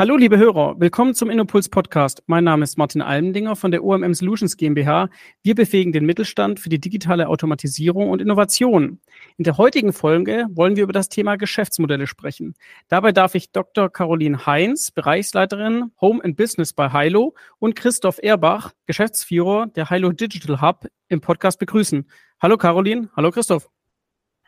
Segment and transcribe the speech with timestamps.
[0.00, 2.22] Hallo, liebe Hörer, willkommen zum Innopuls Podcast.
[2.24, 5.10] Mein Name ist Martin Almendinger von der OMM Solutions GmbH.
[5.42, 8.98] Wir befähigen den Mittelstand für die digitale Automatisierung und Innovation.
[9.36, 12.54] In der heutigen Folge wollen wir über das Thema Geschäftsmodelle sprechen.
[12.88, 13.90] Dabei darf ich Dr.
[13.90, 20.62] Caroline Heinz, Bereichsleiterin Home and Business bei Hilo und Christoph Erbach, Geschäftsführer der Hilo Digital
[20.62, 22.10] Hub im Podcast begrüßen.
[22.40, 23.68] Hallo Caroline, hallo Christoph.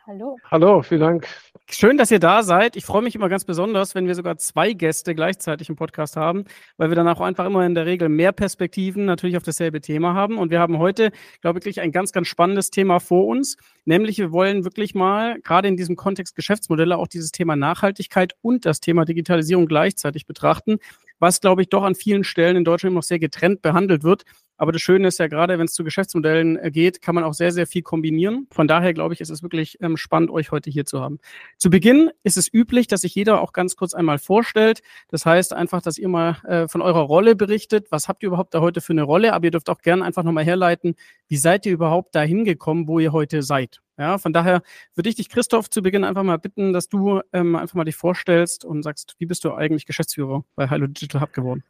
[0.05, 0.37] Hallo.
[0.51, 1.27] Hallo, vielen Dank.
[1.69, 2.75] Schön, dass ihr da seid.
[2.75, 6.43] Ich freue mich immer ganz besonders, wenn wir sogar zwei Gäste gleichzeitig im Podcast haben,
[6.75, 10.13] weil wir dann auch einfach immer in der Regel mehr Perspektiven natürlich auf dasselbe Thema
[10.13, 10.39] haben.
[10.39, 13.55] Und wir haben heute, glaube ich, ein ganz, ganz spannendes Thema vor uns.
[13.85, 18.65] Nämlich, wir wollen wirklich mal gerade in diesem Kontext Geschäftsmodelle auch dieses Thema Nachhaltigkeit und
[18.65, 20.79] das Thema Digitalisierung gleichzeitig betrachten,
[21.19, 24.23] was, glaube ich, doch an vielen Stellen in Deutschland noch sehr getrennt behandelt wird.
[24.57, 27.33] Aber das Schöne ist ja gerade, wenn es zu Geschäftsmodellen äh, geht, kann man auch
[27.33, 28.47] sehr, sehr viel kombinieren.
[28.51, 31.19] Von daher glaube ich, ist es wirklich ähm, spannend, euch heute hier zu haben.
[31.57, 34.81] Zu Beginn ist es üblich, dass sich jeder auch ganz kurz einmal vorstellt.
[35.09, 37.87] Das heißt einfach, dass ihr mal äh, von eurer Rolle berichtet.
[37.89, 39.33] Was habt ihr überhaupt da heute für eine Rolle?
[39.33, 40.95] Aber ihr dürft auch gerne einfach nochmal herleiten,
[41.27, 43.81] wie seid ihr überhaupt dahin gekommen, wo ihr heute seid?
[43.97, 44.63] Ja, von daher
[44.95, 47.95] würde ich dich, Christoph, zu Beginn einfach mal bitten, dass du ähm, einfach mal dich
[47.95, 51.63] vorstellst und sagst, wie bist du eigentlich Geschäftsführer bei Hilo Digital Hub geworden?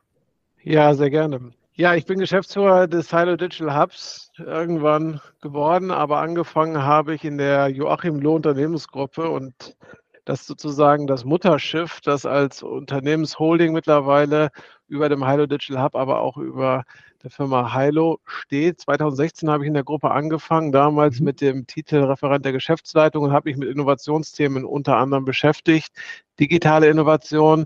[0.63, 1.51] Ja, sehr gerne.
[1.75, 7.39] Ja, ich bin Geschäftsführer des Hilo Digital Hubs irgendwann geworden, aber angefangen habe ich in
[7.39, 9.75] der Joachim Loh Unternehmensgruppe und
[10.23, 14.51] das sozusagen das Mutterschiff, das als Unternehmensholding mittlerweile
[14.87, 16.83] über dem Hilo Digital Hub, aber auch über
[17.23, 18.79] der Firma Hilo steht.
[18.81, 21.25] 2016 habe ich in der Gruppe angefangen, damals mhm.
[21.25, 25.91] mit dem Titel Referent der Geschäftsleitung und habe mich mit Innovationsthemen unter anderem beschäftigt.
[26.39, 27.65] Digitale Innovation,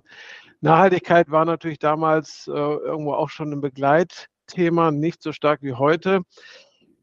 [0.62, 6.22] Nachhaltigkeit war natürlich damals äh, irgendwo auch schon ein Begleitthema, nicht so stark wie heute.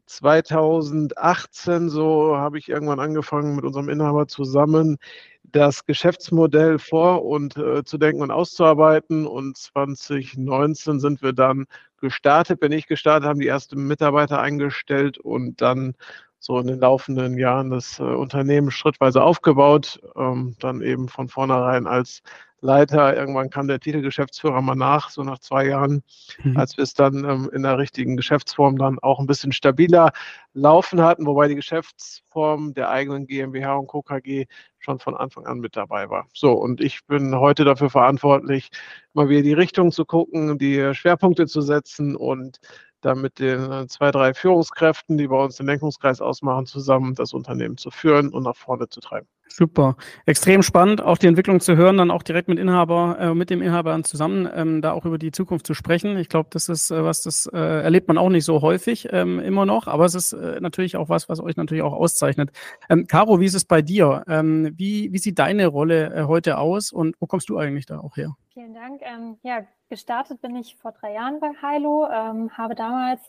[0.06, 4.98] 2018, so habe ich irgendwann angefangen mit unserem Inhaber zusammen
[5.44, 9.26] das Geschäftsmodell vor und äh, zu denken und auszuarbeiten.
[9.26, 11.66] Und 2019 sind wir dann
[12.00, 15.94] gestartet, bin ich gestartet, haben die ersten Mitarbeiter eingestellt und dann
[16.38, 21.87] so in den laufenden Jahren das äh, Unternehmen schrittweise aufgebaut, ähm, dann eben von vornherein
[21.87, 22.22] als
[22.64, 23.16] Leiter.
[23.16, 26.02] Irgendwann kam der Titelgeschäftsführer mal nach, so nach zwei Jahren,
[26.42, 26.56] mhm.
[26.56, 30.12] als wir es dann ähm, in der richtigen Geschäftsform dann auch ein bisschen stabiler
[30.54, 34.02] laufen hatten, wobei die Geschäftsform der eigenen GmbH und Co.
[34.02, 34.47] KG
[34.78, 36.26] schon von Anfang an mit dabei war.
[36.32, 38.70] So, und ich bin heute dafür verantwortlich,
[39.12, 42.60] mal wieder die Richtung zu gucken, die Schwerpunkte zu setzen und
[43.04, 47.32] dann mit den äh, zwei, drei Führungskräften, die bei uns den Lenkungskreis ausmachen, zusammen das
[47.32, 49.26] Unternehmen zu führen und nach vorne zu treiben.
[49.48, 49.97] Super.
[50.26, 53.62] Extrem spannend, auch die Entwicklung zu hören, dann auch direkt mit Inhaber, äh, mit dem
[53.62, 56.16] Inhaber zusammen, ähm, da auch über die Zukunft zu sprechen.
[56.16, 59.38] Ich glaube, das ist äh, was, das äh, erlebt man auch nicht so häufig ähm,
[59.38, 62.50] immer noch, aber es ist äh, natürlich auch was, was euch natürlich auch auszeichnet.
[62.88, 64.25] Ähm, Caro, wie ist es bei dir?
[64.28, 67.98] Ähm, wie, wie sieht deine Rolle äh, heute aus und wo kommst du eigentlich da
[67.98, 68.34] auch her?
[68.54, 69.03] Vielen Dank.
[69.03, 73.20] Ähm, ja, gestartet bin ich vor drei Jahren bei Hilo, ähm, habe damals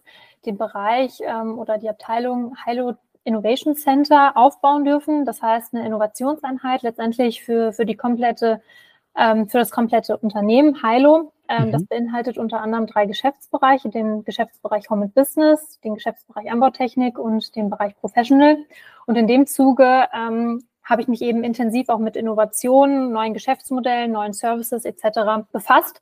[0.46, 2.94] den Bereich ähm, oder die Abteilung Hilo
[3.24, 5.26] Innovation Center aufbauen dürfen.
[5.26, 8.62] Das heißt, eine Innovationseinheit letztendlich für, für die komplette,
[9.18, 11.34] ähm, für das komplette Unternehmen Hilo.
[11.50, 11.72] Ähm, mhm.
[11.72, 17.56] Das beinhaltet unter anderem drei Geschäftsbereiche, den Geschäftsbereich Home and Business, den Geschäftsbereich Anbautechnik und
[17.56, 18.58] den Bereich Professional.
[19.08, 24.12] Und in dem Zuge ähm, habe ich mich eben intensiv auch mit Innovationen, neuen Geschäftsmodellen,
[24.12, 25.48] neuen Services etc.
[25.52, 26.02] befasst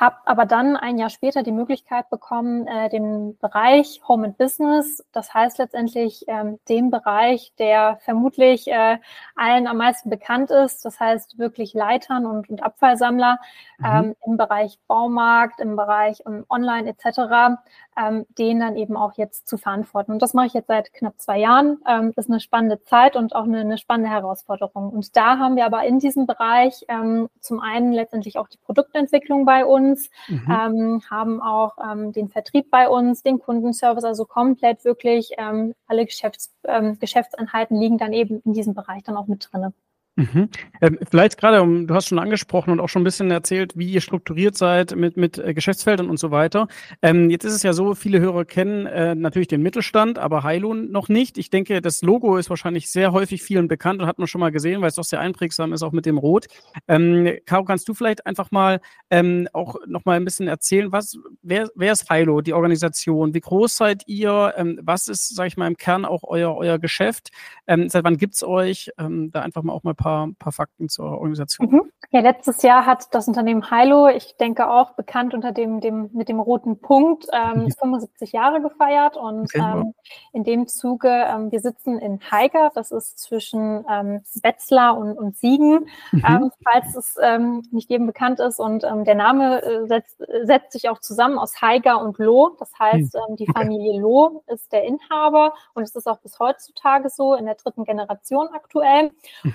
[0.00, 5.04] habe aber dann ein Jahr später die Möglichkeit bekommen, äh, den Bereich Home and Business,
[5.12, 8.98] das heißt letztendlich ähm, den Bereich, der vermutlich äh,
[9.34, 13.38] allen am meisten bekannt ist, das heißt wirklich Leitern und, und Abfallsammler
[13.78, 13.84] mhm.
[13.84, 17.58] ähm, im Bereich Baumarkt, im Bereich um, ähm, Online etc.,
[17.98, 20.12] ähm, den dann eben auch jetzt zu verantworten.
[20.12, 21.78] Und das mache ich jetzt seit knapp zwei Jahren.
[21.86, 24.90] Ähm, das ist eine spannende Zeit und auch eine, eine spannende Herausforderung.
[24.90, 29.44] Und da haben wir aber in diesem Bereich ähm, zum einen letztendlich auch die Produktentwicklung
[29.44, 30.46] bei uns, uns, mhm.
[30.50, 36.04] ähm, haben auch ähm, den Vertrieb bei uns, den Kundenservice, also komplett wirklich ähm, alle
[36.04, 39.72] Geschäfts, ähm, Geschäftseinheiten liegen dann eben in diesem Bereich dann auch mit drin.
[40.18, 40.48] Mhm.
[40.80, 43.88] Ähm, vielleicht gerade, um, du hast schon angesprochen und auch schon ein bisschen erzählt, wie
[43.88, 46.66] ihr strukturiert seid mit, mit äh, Geschäftsfeldern und so weiter.
[47.02, 50.74] Ähm, jetzt ist es ja so, viele Hörer kennen äh, natürlich den Mittelstand, aber Heilo
[50.74, 51.38] noch nicht.
[51.38, 54.50] Ich denke, das Logo ist wahrscheinlich sehr häufig vielen bekannt und hat man schon mal
[54.50, 56.46] gesehen, weil es doch sehr einprägsam ist, auch mit dem Rot.
[56.88, 58.80] Ähm, Caro, kannst du vielleicht einfach mal
[59.10, 63.34] ähm, auch noch mal ein bisschen erzählen, was, wer, wer ist Heilo, die Organisation?
[63.34, 64.52] Wie groß seid ihr?
[64.56, 67.30] Ähm, was ist, sage ich mal, im Kern auch euer, euer Geschäft?
[67.68, 68.90] Ähm, seit wann gibt's euch?
[68.98, 71.70] Ähm, da einfach mal auch mal ein paar paar, paar Fakten zur Organisation.
[71.70, 71.82] Mhm.
[72.10, 76.30] Ja, letztes Jahr hat das Unternehmen Hilo, ich denke auch bekannt unter dem, dem mit
[76.30, 77.70] dem roten Punkt, ähm, mhm.
[77.72, 79.18] 75 Jahre gefeiert.
[79.18, 79.94] Und okay, ähm,
[80.32, 85.36] in dem Zuge, ähm, wir sitzen in Haiger, das ist zwischen ähm, Wetzlar und, und
[85.36, 86.24] Siegen, mhm.
[86.26, 88.58] ähm, falls es ähm, nicht jedem bekannt ist.
[88.58, 92.56] Und ähm, der Name äh, setzt, setzt sich auch zusammen aus Haiger und Loh.
[92.58, 93.36] Das heißt, mhm.
[93.36, 97.56] die Familie Loh ist der Inhaber und es ist auch bis heutzutage so in der
[97.56, 99.10] dritten Generation aktuell.
[99.42, 99.52] Mhm.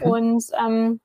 [0.52, 1.00] Und ähm,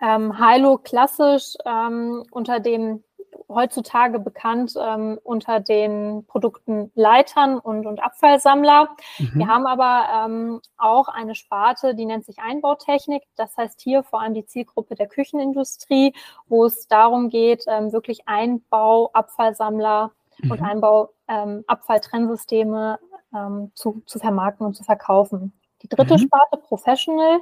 [0.00, 3.04] ähm, Hilo klassisch ähm, unter dem
[3.48, 8.88] heutzutage bekannt ähm, unter den Produkten Leitern und, und Abfallsammler.
[9.18, 9.30] Mhm.
[9.34, 13.22] Wir haben aber ähm, auch eine Sparte, die nennt sich Einbautechnik.
[13.36, 16.14] Das heißt hier vor allem die Zielgruppe der Küchenindustrie,
[16.48, 20.50] wo es darum geht, ähm, wirklich Einbau, Abfallsammler mhm.
[20.50, 22.98] und Einbau, ähm, Abfalltrennsysteme
[23.34, 25.52] ähm, zu, zu vermarkten und zu verkaufen.
[25.82, 26.18] Die dritte mhm.
[26.18, 27.40] Sparte, Professional,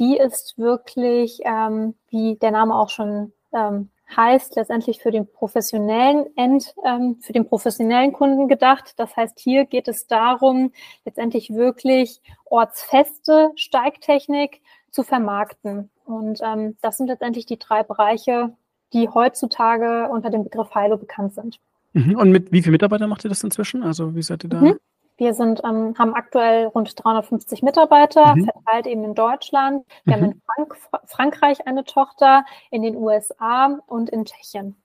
[0.00, 6.26] die ist wirklich, ähm, wie der Name auch schon ähm, heißt, letztendlich für den professionellen
[6.36, 8.94] End, ähm, für den professionellen Kunden gedacht.
[8.96, 10.72] Das heißt, hier geht es darum,
[11.04, 15.90] letztendlich wirklich ortsfeste Steigtechnik zu vermarkten.
[16.04, 18.54] Und ähm, das sind letztendlich die drei Bereiche,
[18.92, 21.60] die heutzutage unter dem Begriff Hilo bekannt sind.
[21.92, 22.16] Mhm.
[22.16, 23.82] Und mit wie vielen Mitarbeitern macht ihr das inzwischen?
[23.82, 24.60] Also wie seid ihr da?
[24.60, 24.78] Mhm.
[25.20, 28.44] Wir sind, ähm, haben aktuell rund 350 Mitarbeiter, mhm.
[28.46, 29.84] verteilt eben in Deutschland.
[30.04, 30.22] Wir mhm.
[30.22, 34.76] haben in Frank Frankreich eine Tochter, in den USA und in Tschechien.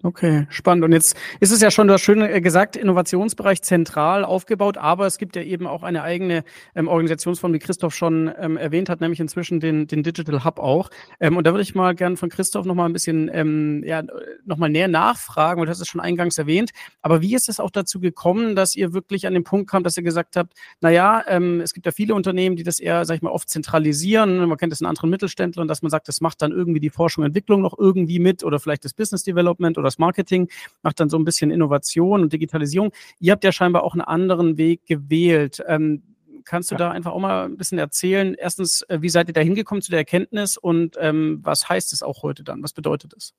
[0.00, 0.84] Okay, spannend.
[0.84, 5.06] Und jetzt ist es ja schon, du hast schön äh, gesagt, Innovationsbereich zentral aufgebaut, aber
[5.06, 6.44] es gibt ja eben auch eine eigene
[6.74, 10.88] ähm, Organisationsform, wie Christoph schon ähm, erwähnt hat, nämlich inzwischen den, den Digital Hub auch.
[11.20, 14.02] Ähm, und da würde ich mal gern von Christoph nochmal ein bisschen ähm, ja,
[14.46, 16.70] nochmal näher nachfragen, weil du hast es schon eingangs erwähnt.
[17.02, 19.98] Aber wie ist es auch dazu gekommen, dass ihr wirklich an den Punkt kamt, dass
[19.98, 23.22] ihr gesagt habt, naja, ähm, es gibt ja viele Unternehmen, die das eher, sag ich
[23.22, 24.38] mal, oft zentralisieren.
[24.48, 27.24] Man kennt das in anderen Mittelständlern, dass man sagt, das macht dann irgendwie die Forschung
[27.24, 30.48] und Entwicklung noch irgendwie mit oder vielleicht das Business Development oder das Marketing,
[30.82, 32.92] macht dann so ein bisschen Innovation und Digitalisierung.
[33.20, 35.62] Ihr habt ja scheinbar auch einen anderen Weg gewählt.
[35.66, 36.02] Ähm,
[36.44, 36.78] kannst du ja.
[36.78, 38.34] da einfach auch mal ein bisschen erzählen?
[38.34, 42.02] Erstens, äh, wie seid ihr da hingekommen zu der Erkenntnis und ähm, was heißt es
[42.02, 42.62] auch heute dann?
[42.62, 43.34] Was bedeutet es?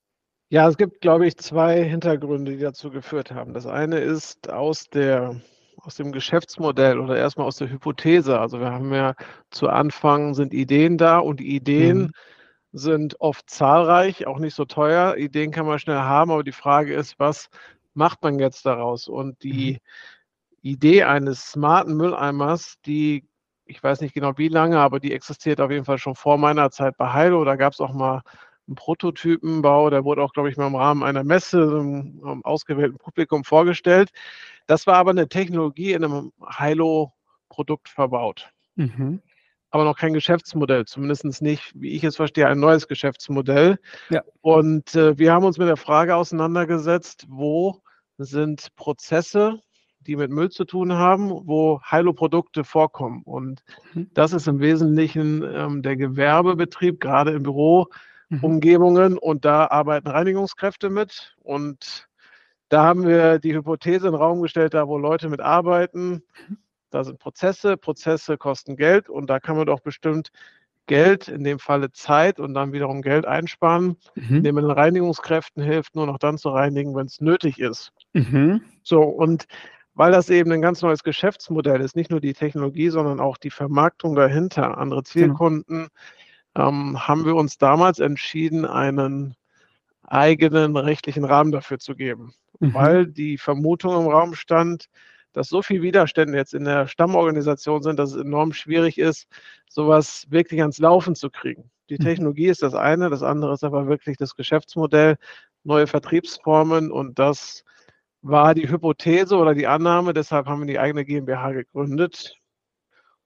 [0.49, 3.53] Ja, es gibt, glaube ich, zwei Hintergründe, die dazu geführt haben.
[3.53, 5.41] Das eine ist aus der
[5.77, 8.39] aus dem Geschäftsmodell oder erstmal aus der Hypothese.
[8.39, 9.15] Also wir haben ja
[9.51, 12.11] zu Anfang sind Ideen da und die Ideen mhm
[12.73, 15.15] sind oft zahlreich, auch nicht so teuer.
[15.15, 17.49] Ideen kann man schnell haben, aber die Frage ist, was
[17.93, 19.07] macht man jetzt daraus?
[19.07, 19.77] Und die mhm.
[20.63, 23.27] Idee eines smarten Mülleimers, die,
[23.65, 26.71] ich weiß nicht genau wie lange, aber die existiert auf jeden Fall schon vor meiner
[26.71, 27.45] Zeit bei Heilo.
[27.45, 28.23] Da gab es auch mal
[28.67, 33.43] einen Prototypenbau, der wurde auch, glaube ich, mal im Rahmen einer Messe einem ausgewählten Publikum
[33.43, 34.09] vorgestellt.
[34.65, 38.49] Das war aber eine Technologie in einem Heilo-Produkt verbaut.
[38.75, 39.21] Mhm
[39.73, 43.79] aber noch kein Geschäftsmodell, zumindest nicht, wie ich es verstehe, ein neues Geschäftsmodell.
[44.11, 44.21] Ja.
[44.41, 47.81] Und äh, wir haben uns mit der Frage auseinandergesetzt, wo
[48.19, 49.59] sind Prozesse,
[50.01, 53.23] die mit Müll zu tun haben, wo Hilo-Produkte vorkommen.
[53.25, 53.63] Und
[53.95, 54.11] mhm.
[54.13, 59.13] das ist im Wesentlichen ähm, der Gewerbebetrieb, gerade in Büroumgebungen.
[59.13, 59.17] Mhm.
[59.17, 61.35] Und da arbeiten Reinigungskräfte mit.
[61.39, 62.07] Und
[62.69, 66.57] da haben wir die Hypothese in den Raum gestellt, da wo Leute mit arbeiten, mhm.
[66.93, 70.31] Da sind Prozesse, Prozesse kosten Geld und da kann man doch bestimmt
[70.85, 74.37] Geld, in dem Falle Zeit und dann wiederum Geld einsparen, mhm.
[74.37, 77.93] indem man den Reinigungskräften hilft, nur noch dann zu reinigen, wenn es nötig ist.
[78.13, 78.61] Mhm.
[78.83, 79.47] So, und
[79.95, 83.49] weil das eben ein ganz neues Geschäftsmodell ist, nicht nur die Technologie, sondern auch die
[83.49, 85.09] Vermarktung dahinter, andere genau.
[85.09, 85.87] Zielkunden,
[86.53, 86.69] genau.
[86.69, 89.35] ähm, haben wir uns damals entschieden, einen
[90.03, 92.73] eigenen rechtlichen Rahmen dafür zu geben, mhm.
[92.75, 94.89] weil die Vermutung im Raum stand,
[95.33, 99.27] dass so viele Widerstände jetzt in der Stammorganisation sind, dass es enorm schwierig ist,
[99.69, 101.69] sowas wirklich ans Laufen zu kriegen.
[101.89, 102.03] Die mhm.
[102.05, 105.17] Technologie ist das eine, das andere ist aber wirklich das Geschäftsmodell,
[105.63, 107.63] neue Vertriebsformen und das
[108.21, 112.37] war die Hypothese oder die Annahme, deshalb haben wir die eigene GmbH gegründet.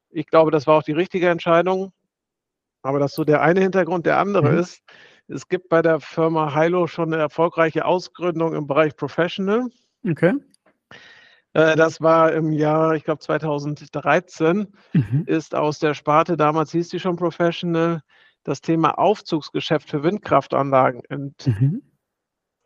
[0.10, 1.92] Ich glaube, das war auch die richtige Entscheidung.
[2.82, 4.06] Aber das ist so der eine Hintergrund.
[4.06, 4.60] Der andere mhm.
[4.60, 4.82] ist,
[5.28, 9.68] es gibt bei der Firma Hilo schon eine erfolgreiche Ausgründung im Bereich Professional.
[10.10, 10.34] Okay.
[11.54, 15.24] Äh, das war im Jahr, ich glaube 2013, mhm.
[15.26, 18.02] ist aus der Sparte, damals hieß die schon Professional,
[18.44, 21.82] das Thema Aufzugsgeschäft für Windkraftanlagen ent mhm.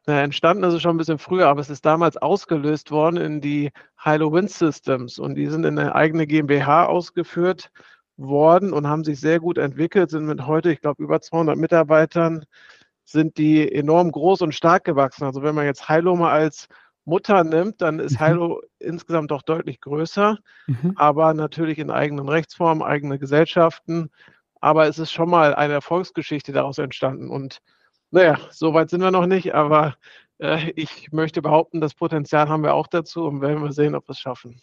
[0.07, 0.63] äh, entstanden.
[0.63, 3.71] ist es schon ein bisschen früher, aber es ist damals ausgelöst worden in die
[4.01, 7.71] Hilo Wind Systems und die sind in eine eigene GmbH ausgeführt
[8.17, 12.45] worden und haben sich sehr gut entwickelt, sind mit heute, ich glaube, über 200 Mitarbeitern,
[13.03, 15.23] sind die enorm groß und stark gewachsen.
[15.23, 16.67] Also wenn man jetzt Hilo mal als
[17.05, 18.19] Mutter nimmt, dann ist mhm.
[18.19, 20.93] Heilo insgesamt doch deutlich größer, mhm.
[20.95, 24.09] aber natürlich in eigenen Rechtsformen, eigene Gesellschaften.
[24.61, 27.29] aber es ist schon mal eine Erfolgsgeschichte daraus entstanden.
[27.29, 27.59] Und
[28.11, 29.95] naja, so weit sind wir noch nicht, aber
[30.39, 34.07] äh, ich möchte behaupten, das Potenzial haben wir auch dazu und werden wir sehen, ob
[34.07, 34.61] wir es schaffen.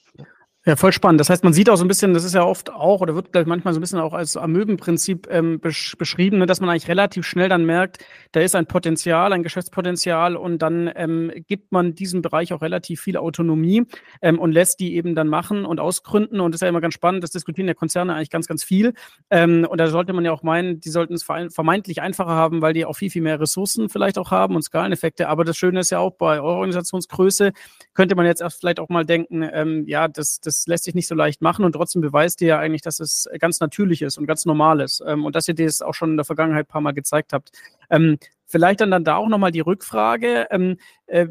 [0.66, 1.20] Ja, voll spannend.
[1.20, 3.28] Das heißt, man sieht auch so ein bisschen, das ist ja oft auch oder wird
[3.30, 6.88] vielleicht manchmal so ein bisschen auch als Amöbenprinzip ähm, besch beschrieben, ne, dass man eigentlich
[6.88, 11.94] relativ schnell dann merkt, da ist ein Potenzial, ein Geschäftspotenzial und dann ähm, gibt man
[11.94, 13.84] diesem Bereich auch relativ viel Autonomie
[14.20, 16.40] ähm, und lässt die eben dann machen und ausgründen.
[16.40, 18.94] Und das ist ja immer ganz spannend, das diskutieren ja Konzerne eigentlich ganz, ganz viel.
[19.30, 22.74] Ähm, und da sollte man ja auch meinen, die sollten es vermeintlich einfacher haben, weil
[22.74, 25.28] die auch viel, viel mehr Ressourcen vielleicht auch haben und Skaleneffekte.
[25.28, 27.52] Aber das Schöne ist ja auch bei eurer Organisationsgröße,
[27.94, 31.06] könnte man jetzt erst vielleicht auch mal denken, ähm, ja, das, das lässt sich nicht
[31.06, 34.26] so leicht machen und trotzdem beweist ihr ja eigentlich, dass es ganz natürlich ist und
[34.26, 36.80] ganz normal ist ähm, und dass ihr das auch schon in der Vergangenheit ein paar
[36.80, 37.50] Mal gezeigt habt.
[37.90, 40.48] Ähm, vielleicht dann, dann da auch nochmal die Rückfrage.
[40.50, 40.76] Ähm,
[41.06, 41.28] äh,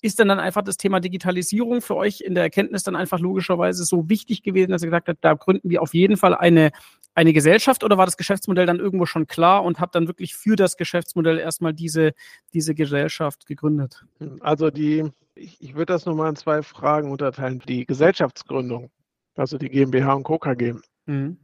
[0.00, 3.84] ist denn dann einfach das Thema Digitalisierung für euch in der Erkenntnis dann einfach logischerweise
[3.84, 6.70] so wichtig gewesen, dass ihr gesagt habt, da gründen wir auf jeden Fall eine,
[7.14, 10.56] eine Gesellschaft oder war das Geschäftsmodell dann irgendwo schon klar und habt dann wirklich für
[10.56, 12.12] das Geschäftsmodell erstmal diese,
[12.52, 14.04] diese Gesellschaft gegründet?
[14.40, 17.60] Also die, ich, ich würde das nochmal in zwei Fragen unterteilen.
[17.66, 18.90] Die Gesellschaftsgründung,
[19.36, 20.38] also die GmbH und Co.
[20.38, 20.74] KG.
[21.06, 21.38] Mhm.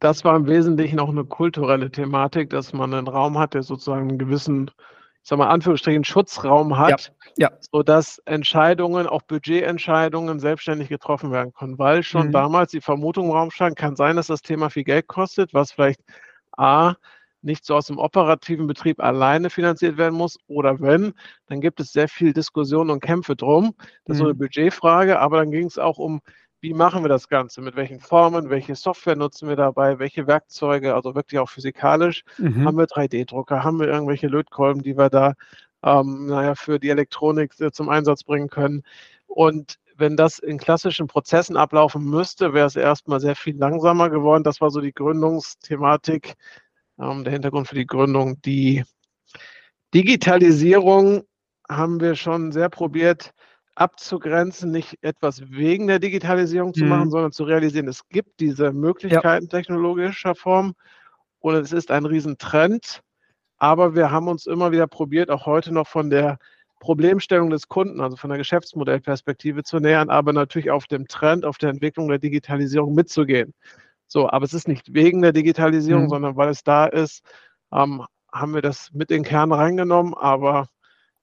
[0.00, 4.08] Das war im Wesentlichen auch eine kulturelle Thematik, dass man einen Raum hat, der sozusagen
[4.08, 4.68] einen gewissen,
[5.22, 7.58] ich sag mal, Anführungsstrichen Schutzraum hat, ja, ja.
[7.60, 11.78] sodass Entscheidungen, auch Budgetentscheidungen selbstständig getroffen werden können.
[11.78, 12.32] Weil schon mhm.
[12.32, 15.70] damals die Vermutung im Raum stand, kann sein, dass das Thema viel Geld kostet, was
[15.70, 16.00] vielleicht
[16.56, 16.96] A,
[17.42, 20.38] nicht so aus dem operativen Betrieb alleine finanziert werden muss.
[20.46, 21.14] Oder wenn,
[21.46, 23.74] dann gibt es sehr viel Diskussion und Kämpfe drum.
[24.04, 24.38] Das ist so eine mhm.
[24.38, 26.20] Budgetfrage, aber dann ging es auch um,
[26.60, 27.60] wie machen wir das Ganze?
[27.60, 28.48] Mit welchen Formen?
[28.48, 29.98] Welche Software nutzen wir dabei?
[29.98, 30.94] Welche Werkzeuge?
[30.94, 32.22] Also wirklich auch physikalisch.
[32.38, 32.64] Mhm.
[32.64, 33.64] Haben wir 3D-Drucker?
[33.64, 35.34] Haben wir irgendwelche Lötkolben, die wir da,
[35.82, 38.84] ähm, naja, für die Elektronik äh, zum Einsatz bringen können?
[39.26, 44.44] Und wenn das in klassischen Prozessen ablaufen müsste, wäre es erstmal sehr viel langsamer geworden.
[44.44, 46.34] Das war so die Gründungsthematik
[47.02, 48.40] ähm, der Hintergrund für die Gründung.
[48.42, 48.84] Die
[49.94, 51.24] Digitalisierung
[51.68, 53.32] haben wir schon sehr probiert
[53.74, 56.90] abzugrenzen, nicht etwas wegen der Digitalisierung zu mhm.
[56.90, 59.58] machen, sondern zu realisieren, es gibt diese Möglichkeiten ja.
[59.58, 60.74] technologischer Form
[61.40, 63.00] und es ist ein Riesentrend.
[63.58, 66.38] Aber wir haben uns immer wieder probiert, auch heute noch von der
[66.80, 71.58] Problemstellung des Kunden, also von der Geschäftsmodellperspektive zu nähern, aber natürlich auf dem Trend, auf
[71.58, 73.54] der Entwicklung der Digitalisierung mitzugehen.
[74.12, 76.08] So, aber es ist nicht wegen der Digitalisierung, mhm.
[76.10, 77.24] sondern weil es da ist,
[77.72, 80.12] ähm, haben wir das mit in den Kern reingenommen.
[80.12, 80.68] Aber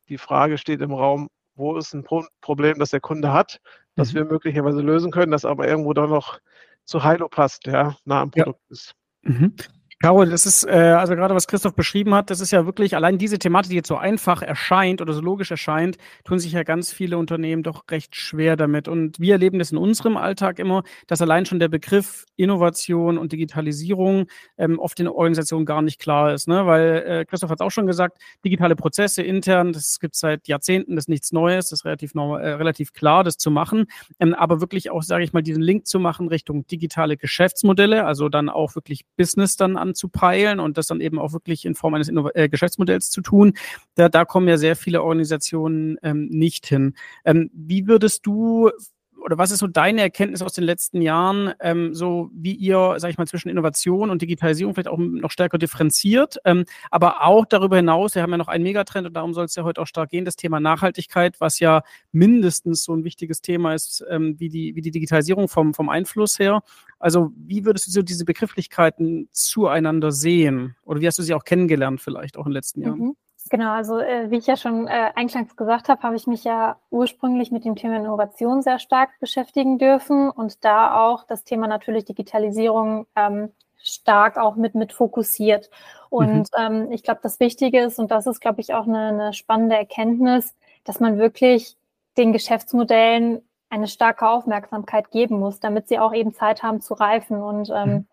[0.08, 3.62] die Frage steht im Raum, wo ist ein Pro Problem, das der Kunde hat,
[3.94, 4.18] das mhm.
[4.18, 6.40] wir möglicherweise lösen können, das aber irgendwo dann noch
[6.84, 8.74] zu Hilo passt, ja, nah am Produkt ja.
[8.74, 8.96] ist.
[9.22, 9.54] Mhm.
[10.02, 13.18] Carol, das ist, äh, also gerade was Christoph beschrieben hat, das ist ja wirklich, allein
[13.18, 16.94] diese Thematik, die jetzt so einfach erscheint oder so logisch erscheint, tun sich ja ganz
[16.94, 18.88] viele Unternehmen doch recht schwer damit.
[18.88, 23.34] Und wir erleben das in unserem Alltag immer, dass allein schon der Begriff Innovation und
[23.34, 24.28] Digitalisierung
[24.58, 26.48] ähm, oft in Organisationen gar nicht klar ist.
[26.48, 26.66] Ne?
[26.66, 30.48] Weil äh, Christoph hat es auch schon gesagt, digitale Prozesse intern, das gibt es seit
[30.48, 33.88] Jahrzehnten, das ist nichts Neues, das ist relativ, normal, äh, relativ klar, das zu machen.
[34.22, 38.30] Ähm, aber wirklich auch, sage ich mal, diesen Link zu machen Richtung digitale Geschäftsmodelle, also
[38.30, 41.94] dann auch wirklich Business dann an anzupeilen und das dann eben auch wirklich in Form
[41.94, 43.54] eines Innov äh, Geschäftsmodells zu tun.
[43.96, 46.96] Da, da kommen ja sehr viele Organisationen ähm, nicht hin.
[47.26, 48.72] Ähm, wie würdest du
[49.22, 53.10] oder was ist so deine Erkenntnis aus den letzten Jahren, ähm, so wie ihr, sag
[53.12, 57.78] ich mal, zwischen Innovation und Digitalisierung vielleicht auch noch stärker differenziert, ähm, aber auch darüber
[57.78, 60.10] hinaus, wir haben ja noch einen Megatrend und darum soll es ja heute auch stark
[60.10, 64.76] gehen, das Thema Nachhaltigkeit, was ja mindestens so ein wichtiges Thema ist, ähm, wie, die,
[64.76, 66.62] wie die Digitalisierung vom, vom Einfluss her.
[67.00, 70.76] Also wie würdest du so diese Begrifflichkeiten zueinander sehen?
[70.84, 73.00] Oder wie hast du sie auch kennengelernt vielleicht auch in den letzten Jahren?
[73.00, 73.16] Mhm.
[73.50, 76.78] Genau, also äh, wie ich ja schon äh, eingangs gesagt habe, habe ich mich ja
[76.92, 82.06] ursprünglich mit dem Thema Innovation sehr stark beschäftigen dürfen und da auch das Thema natürlich
[82.06, 83.52] Digitalisierung ähm,
[83.82, 85.72] stark auch mit, mit fokussiert.
[86.10, 86.86] Und mhm.
[86.86, 89.76] ähm, ich glaube, das Wichtige ist, und das ist, glaube ich, auch eine, eine spannende
[89.76, 91.76] Erkenntnis, dass man wirklich
[92.18, 97.42] den Geschäftsmodellen eine starke Aufmerksamkeit geben muss, damit sie auch eben Zeit haben zu reifen.
[97.42, 98.08] Und ähm, mhm.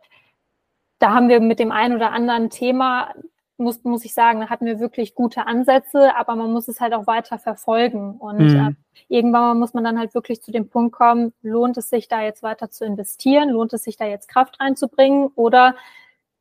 [0.99, 3.13] da haben wir mit dem einen oder anderen Thema
[3.59, 6.93] muss, muss ich sagen, da hatten wir wirklich gute Ansätze, aber man muss es halt
[6.95, 8.17] auch weiter verfolgen.
[8.19, 8.57] Und mhm.
[8.57, 12.23] äh, irgendwann muss man dann halt wirklich zu dem Punkt kommen, lohnt es sich da
[12.23, 13.51] jetzt weiter zu investieren?
[13.51, 15.29] Lohnt es sich da jetzt Kraft reinzubringen?
[15.35, 15.75] Oder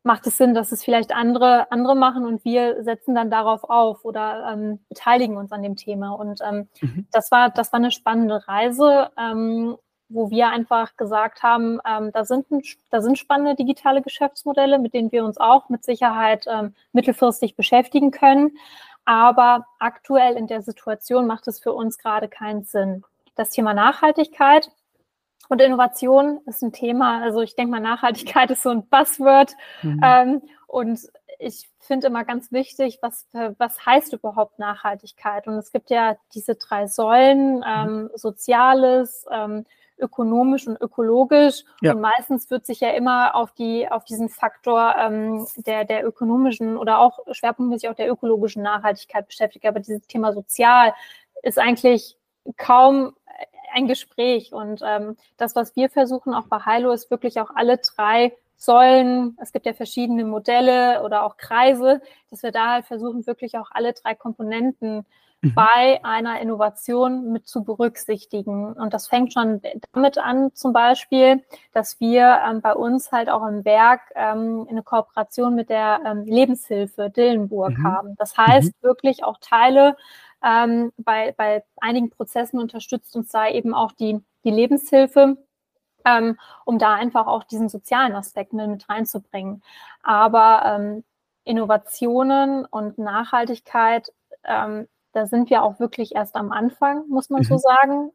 [0.03, 4.05] macht es Sinn, dass es vielleicht andere, andere machen und wir setzen dann darauf auf
[4.05, 6.11] oder ähm, beteiligen uns an dem Thema?
[6.11, 7.07] Und ähm, mhm.
[7.11, 9.09] das war, das war eine spannende Reise.
[9.17, 9.77] Ähm,
[10.09, 12.45] wo wir einfach gesagt haben, ähm, da, sind,
[12.91, 18.11] da sind spannende digitale Geschäftsmodelle, mit denen wir uns auch mit Sicherheit ähm, mittelfristig beschäftigen
[18.11, 18.57] können.
[19.05, 23.03] Aber aktuell in der Situation macht es für uns gerade keinen Sinn.
[23.35, 24.69] Das Thema Nachhaltigkeit
[25.47, 29.53] Und Innovation ist ein Thema, also ich denke mal, Nachhaltigkeit ist so ein Buzzword.
[29.83, 30.01] Mhm.
[30.03, 30.99] Ähm, und
[31.39, 35.47] ich finde immer ganz wichtig, was, was heißt überhaupt Nachhaltigkeit?
[35.47, 38.09] Und es gibt ja diese drei Säulen, ähm, mhm.
[38.15, 39.65] Soziales, ähm,
[39.97, 41.63] ökonomisch und ökologisch.
[41.81, 41.93] Ja.
[41.93, 46.77] Und meistens wird sich ja immer auf die, auf diesen Faktor ähm, der, der ökonomischen
[46.77, 49.65] oder auch schwerpunktmäßig auch der ökologischen Nachhaltigkeit beschäftigt.
[49.65, 50.93] Aber dieses Thema sozial
[51.43, 52.17] ist eigentlich
[52.57, 53.13] kaum
[53.73, 54.53] ein Gespräch.
[54.53, 59.37] Und ähm, das, was wir versuchen, auch bei Heilo, ist wirklich auch alle drei Säulen,
[59.41, 63.69] es gibt ja verschiedene Modelle oder auch Kreise, dass wir da halt versuchen, wirklich auch
[63.71, 65.05] alle drei Komponenten
[65.45, 65.53] mhm.
[65.55, 68.73] bei einer Innovation mit zu berücksichtigen.
[68.73, 69.61] Und das fängt schon
[69.93, 74.83] damit an, zum Beispiel, dass wir ähm, bei uns halt auch im Werk ähm, eine
[74.83, 77.83] Kooperation mit der ähm, Lebenshilfe Dillenburg mhm.
[77.83, 78.15] haben.
[78.17, 78.87] Das heißt, mhm.
[78.87, 79.95] wirklich auch Teile
[80.43, 85.37] ähm, bei, bei einigen Prozessen unterstützt uns da eben auch die, die Lebenshilfe.
[86.07, 89.63] Ähm, um da einfach auch diesen sozialen Aspekt mit reinzubringen.
[90.03, 91.03] Aber ähm,
[91.45, 94.11] Innovationen und Nachhaltigkeit
[94.43, 97.45] ähm, da sind wir auch wirklich erst am Anfang, muss man mhm.
[97.45, 98.11] so sagen.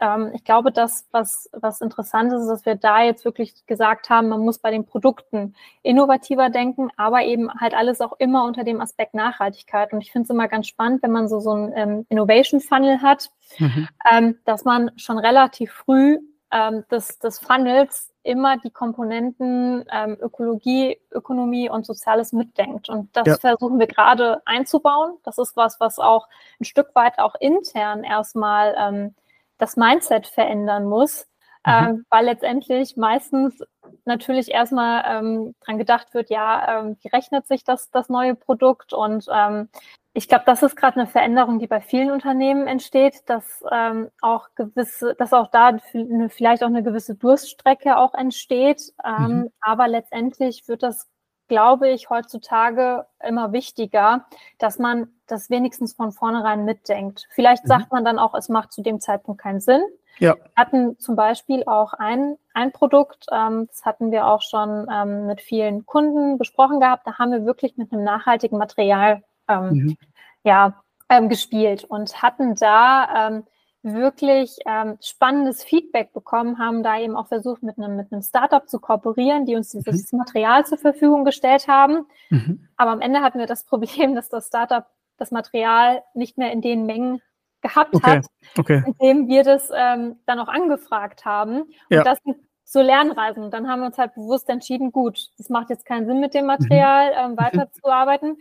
[0.00, 4.10] Ähm, ich glaube, das, was, was interessant ist, ist, dass wir da jetzt wirklich gesagt
[4.10, 8.64] haben, man muss bei den Produkten innovativer denken, aber eben halt alles auch immer unter
[8.64, 9.92] dem Aspekt Nachhaltigkeit.
[9.92, 13.00] Und ich finde es immer ganz spannend, wenn man so, so ein ähm, Innovation Funnel
[13.00, 13.88] hat, mhm.
[14.10, 16.18] ähm, dass man schon relativ früh
[16.50, 22.88] ähm, des, des Funnels immer die Komponenten ähm, Ökologie, Ökonomie und Soziales mitdenkt.
[22.88, 23.36] Und das ja.
[23.36, 25.14] versuchen wir gerade einzubauen.
[25.24, 26.28] Das ist was, was auch
[26.60, 29.14] ein Stück weit auch intern erstmal ähm,
[29.58, 31.26] das Mindset verändern muss,
[31.66, 31.72] mhm.
[31.72, 33.60] ähm, weil letztendlich meistens
[34.04, 38.92] natürlich erstmal ähm, dran gedacht wird, ja, ähm, wie rechnet sich das, das neue Produkt
[38.92, 39.68] und ähm,
[40.14, 44.48] ich glaube, das ist gerade eine Veränderung, die bei vielen Unternehmen entsteht, dass ähm, auch
[44.54, 48.92] gewisse, dass auch da eine, vielleicht auch eine gewisse Durststrecke auch entsteht.
[49.04, 49.50] Ähm, mhm.
[49.60, 51.08] Aber letztendlich wird das,
[51.48, 54.26] glaube ich, heutzutage immer wichtiger,
[54.58, 57.26] dass man das wenigstens von vornherein mitdenkt.
[57.30, 57.68] Vielleicht mhm.
[57.68, 59.80] sagt man dann auch, es macht zu dem Zeitpunkt keinen Sinn.
[60.18, 60.34] Ja.
[60.34, 65.26] Wir hatten zum Beispiel auch ein, ein Produkt, ähm, das hatten wir auch schon ähm,
[65.26, 67.06] mit vielen Kunden besprochen gehabt.
[67.06, 69.22] Da haben wir wirklich mit einem nachhaltigen Material
[69.52, 69.96] ähm, mhm.
[70.44, 73.44] ja, ähm, gespielt und hatten da ähm,
[73.82, 78.68] wirklich ähm, spannendes Feedback bekommen, haben da eben auch versucht, mit einem, mit einem Startup
[78.68, 80.20] zu kooperieren, die uns dieses mhm.
[80.20, 82.06] Material zur Verfügung gestellt haben.
[82.30, 82.68] Mhm.
[82.76, 84.86] Aber am Ende hatten wir das Problem, dass das Startup
[85.18, 87.20] das Material nicht mehr in den Mengen
[87.60, 88.18] gehabt okay.
[88.18, 88.26] hat,
[88.58, 88.82] okay.
[88.86, 91.62] indem wir das ähm, dann auch angefragt haben.
[91.62, 92.02] Und ja.
[92.02, 93.50] das sind so Lernreisen.
[93.50, 96.42] Dann haben wir uns halt bewusst entschieden, gut, das macht jetzt keinen Sinn, mit dem
[96.42, 96.48] mhm.
[96.48, 98.38] Material ähm, weiterzuarbeiten.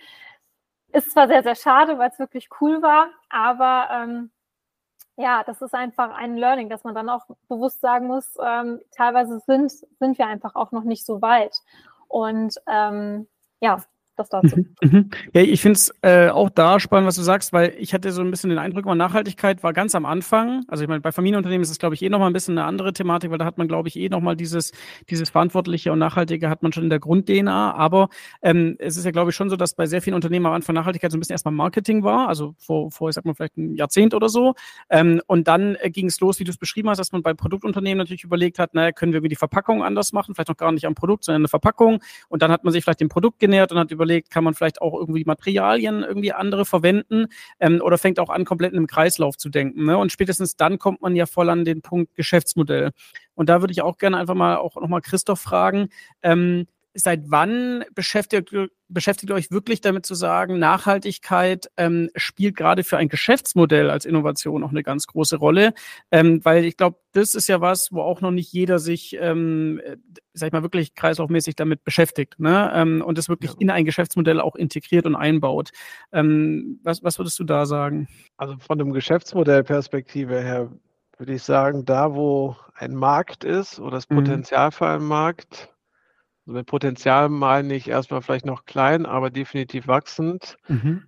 [0.93, 4.31] Ist zwar sehr, sehr schade, weil es wirklich cool war, aber ähm,
[5.17, 9.39] ja, das ist einfach ein Learning, dass man dann auch bewusst sagen muss, ähm, teilweise
[9.45, 11.55] sind, sind wir einfach auch noch nicht so weit.
[12.07, 13.27] Und ähm,
[13.61, 13.83] ja,
[14.21, 14.57] das dazu.
[14.57, 15.09] Mhm, mhm.
[15.33, 18.21] Ja, ich finde es äh, auch da spannend, was du sagst, weil ich hatte so
[18.21, 20.63] ein bisschen den Eindruck, mal Nachhaltigkeit war ganz am Anfang.
[20.67, 22.93] Also ich meine, bei Familienunternehmen ist es, glaube ich, eh nochmal ein bisschen eine andere
[22.93, 24.71] Thematik, weil da hat man, glaube ich, eh nochmal dieses,
[25.09, 27.73] dieses Verantwortliche und Nachhaltige hat man schon in der Grund-DNA.
[27.73, 28.09] Aber
[28.41, 30.75] ähm, es ist ja, glaube ich, schon so, dass bei sehr vielen Unternehmen am Anfang
[30.75, 33.75] Nachhaltigkeit so ein bisschen erstmal Marketing war, also vor, vor ich sag mal, vielleicht ein
[33.75, 34.53] Jahrzehnt oder so.
[34.89, 37.33] Ähm, und dann äh, ging es los, wie du es beschrieben hast, dass man bei
[37.33, 40.85] Produktunternehmen natürlich überlegt hat, naja, können wir die Verpackung anders machen, vielleicht noch gar nicht
[40.85, 42.01] am Produkt, sondern eine Verpackung.
[42.29, 44.81] Und dann hat man sich vielleicht dem Produkt genähert und hat überlegt, kann man vielleicht
[44.81, 47.27] auch irgendwie Materialien irgendwie andere verwenden
[47.59, 49.85] ähm, oder fängt auch an, komplett im Kreislauf zu denken.
[49.85, 49.97] Ne?
[49.97, 52.91] Und spätestens dann kommt man ja voll an den Punkt Geschäftsmodell.
[53.35, 55.87] Und da würde ich auch gerne einfach mal auch nochmal Christoph fragen,
[56.21, 58.53] ähm, seit wann beschäftigt,
[58.87, 64.05] beschäftigt ihr euch wirklich damit zu sagen, Nachhaltigkeit ähm, spielt gerade für ein Geschäftsmodell als
[64.05, 65.73] Innovation auch eine ganz große Rolle?
[66.11, 69.81] Ähm, weil ich glaube, das ist ja was, wo auch noch nicht jeder sich, ähm,
[70.33, 72.71] sag ich mal, wirklich kreislaufmäßig damit beschäftigt ne?
[72.73, 73.57] ähm, und das wirklich ja.
[73.59, 75.71] in ein Geschäftsmodell auch integriert und einbaut.
[76.11, 78.07] Ähm, was, was würdest du da sagen?
[78.37, 80.71] Also von dem Geschäftsmodellperspektive her
[81.17, 84.15] würde ich sagen, da wo ein Markt ist oder das mhm.
[84.15, 84.71] Potenzial mhm.
[84.71, 85.70] für einen Markt,
[86.45, 90.57] also mit Potenzial meine ich erstmal vielleicht noch klein, aber definitiv wachsend.
[90.67, 91.03] Mhm.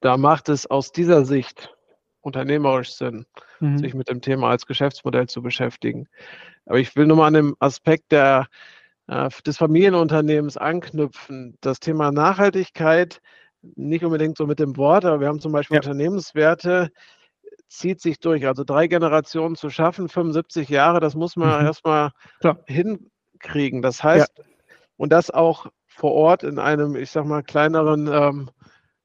[0.00, 1.74] Da macht es aus dieser Sicht
[2.20, 3.26] unternehmerisch Sinn,
[3.60, 3.78] mhm.
[3.78, 6.08] sich mit dem Thema als Geschäftsmodell zu beschäftigen.
[6.66, 8.46] Aber ich will nur mal an dem Aspekt der,
[9.08, 11.56] äh, des Familienunternehmens anknüpfen.
[11.60, 13.20] Das Thema Nachhaltigkeit,
[13.62, 15.82] nicht unbedingt so mit dem Wort, aber wir haben zum Beispiel ja.
[15.82, 16.90] Unternehmenswerte,
[17.68, 18.46] zieht sich durch.
[18.46, 21.66] Also drei Generationen zu schaffen, 75 Jahre, das muss man mhm.
[21.66, 22.10] erstmal
[22.66, 23.10] hin,
[23.42, 23.82] kriegen.
[23.82, 24.44] Das heißt, ja.
[24.96, 28.50] und das auch vor Ort in einem, ich sag mal, kleineren ähm,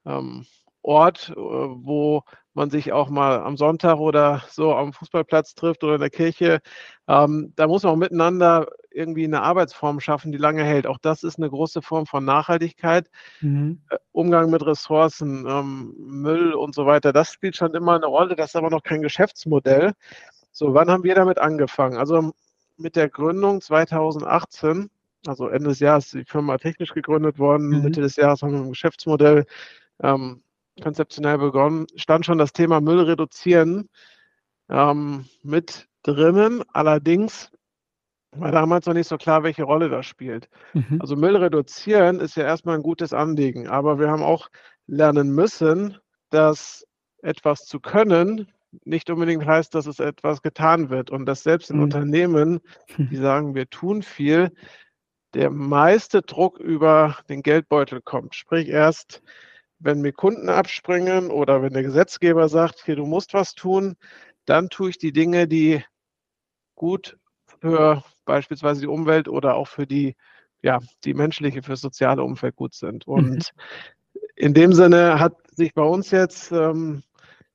[0.05, 0.45] ähm,
[0.81, 2.23] Ort, äh, wo
[2.53, 6.59] man sich auch mal am Sonntag oder so am Fußballplatz trifft oder in der Kirche.
[7.07, 10.87] Ähm, da muss man auch miteinander irgendwie eine Arbeitsform schaffen, die lange hält.
[10.87, 13.09] Auch das ist eine große Form von Nachhaltigkeit.
[13.41, 13.81] Mhm.
[13.89, 18.35] Äh, Umgang mit Ressourcen, ähm, Müll und so weiter, das spielt schon immer eine Rolle.
[18.35, 19.93] Das ist aber noch kein Geschäftsmodell.
[20.51, 21.97] So, wann haben wir damit angefangen?
[21.97, 22.31] Also
[22.77, 24.89] mit der Gründung 2018,
[25.25, 27.83] also Ende des Jahres ist die Firma technisch gegründet worden, mhm.
[27.83, 29.45] Mitte des Jahres haben wir ein Geschäftsmodell
[30.01, 30.41] ähm,
[30.81, 33.89] konzeptionell begonnen, stand schon das Thema Müll reduzieren
[34.69, 36.63] ähm, mit drinnen.
[36.73, 37.51] Allerdings
[38.31, 40.49] war damals noch nicht so klar, welche Rolle das spielt.
[40.73, 40.97] Mhm.
[40.99, 44.49] Also Müll reduzieren ist ja erstmal ein gutes Anliegen, aber wir haben auch
[44.85, 45.97] lernen müssen,
[46.29, 46.85] dass
[47.21, 48.47] etwas zu können
[48.83, 51.83] nicht unbedingt heißt, dass es etwas getan wird und dass selbst in mhm.
[51.83, 52.59] Unternehmen,
[52.97, 54.51] die sagen, wir tun viel,
[55.33, 58.35] der meiste Druck über den Geldbeutel kommt.
[58.35, 59.21] Sprich erst,
[59.79, 63.95] wenn mir Kunden abspringen oder wenn der Gesetzgeber sagt, hier, du musst was tun,
[64.45, 65.83] dann tue ich die Dinge, die
[66.75, 67.17] gut
[67.59, 70.15] für beispielsweise die Umwelt oder auch für die,
[70.61, 73.07] ja, die menschliche, für das soziale Umfeld gut sind.
[73.07, 73.51] Und
[74.15, 74.19] mhm.
[74.35, 77.03] in dem Sinne hat sich bei uns jetzt ähm,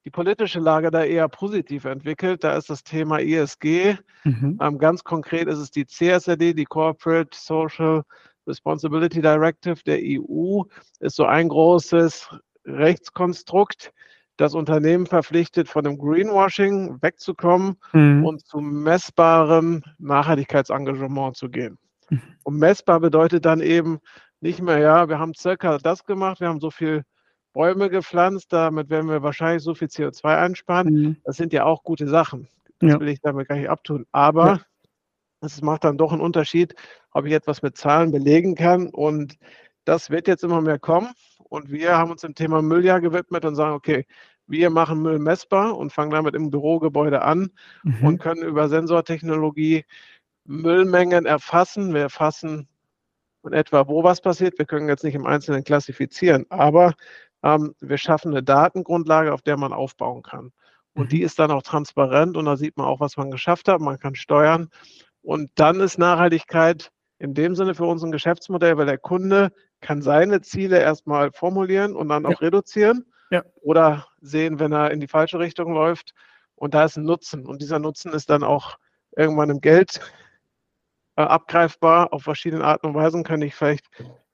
[0.05, 2.45] die politische Lage da eher positiv entwickelt.
[2.45, 3.97] Da ist das Thema ESG.
[4.25, 4.59] Mhm.
[4.61, 8.03] Ähm, ganz konkret ist es die CSRD, die Corporate Social
[8.47, 10.63] Responsibility Directive der EU,
[11.01, 12.29] ist so ein großes
[12.65, 13.93] Rechtskonstrukt,
[14.37, 18.25] das Unternehmen verpflichtet, von dem Greenwashing wegzukommen mhm.
[18.25, 21.79] und zu messbarem Nachhaltigkeitsengagement zu gehen.
[22.11, 22.23] Mhm.
[22.43, 24.01] Und messbar bedeutet dann eben
[24.41, 27.05] nicht mehr, ja, wir haben circa das gemacht, wir haben so viel
[27.53, 30.95] Bäume gepflanzt, damit werden wir wahrscheinlich so viel CO2 einsparen.
[30.95, 31.17] Mhm.
[31.25, 32.49] Das sind ja auch gute Sachen.
[32.79, 33.01] Das ja.
[33.01, 34.07] will ich damit gar nicht abtun.
[34.13, 34.61] Aber ja.
[35.41, 36.75] es macht dann doch einen Unterschied,
[37.13, 38.89] ob ich etwas mit Zahlen belegen kann.
[38.89, 39.39] Und
[39.85, 41.11] das wird jetzt immer mehr kommen.
[41.49, 44.07] Und wir haben uns dem Thema Mülljahr gewidmet und sagen, okay,
[44.47, 47.51] wir machen Müll messbar und fangen damit im Bürogebäude an
[47.85, 48.07] mhm.
[48.07, 49.85] und können über Sensortechnologie
[50.45, 51.95] Müllmengen erfassen.
[51.95, 52.69] Wir erfassen
[53.45, 54.59] in etwa, wo was passiert.
[54.59, 56.95] Wir können jetzt nicht im Einzelnen klassifizieren, aber
[57.43, 60.53] ähm, wir schaffen eine Datengrundlage, auf der man aufbauen kann.
[60.95, 61.09] Und mhm.
[61.09, 63.81] die ist dann auch transparent und da sieht man auch, was man geschafft hat.
[63.81, 64.69] Man kann steuern.
[65.23, 70.03] Und dann ist Nachhaltigkeit in dem Sinne für uns ein Geschäftsmodell, weil der Kunde kann
[70.03, 72.47] seine Ziele erstmal formulieren und dann auch ja.
[72.47, 73.43] reduzieren ja.
[73.61, 76.15] oder sehen, wenn er in die falsche Richtung läuft.
[76.57, 77.47] Und da ist ein Nutzen.
[77.47, 78.77] Und dieser Nutzen ist dann auch
[79.17, 80.01] irgendwann im Geld
[81.17, 82.13] äh, abgreifbar.
[82.13, 83.89] Auf verschiedene Arten und Weisen kann ich vielleicht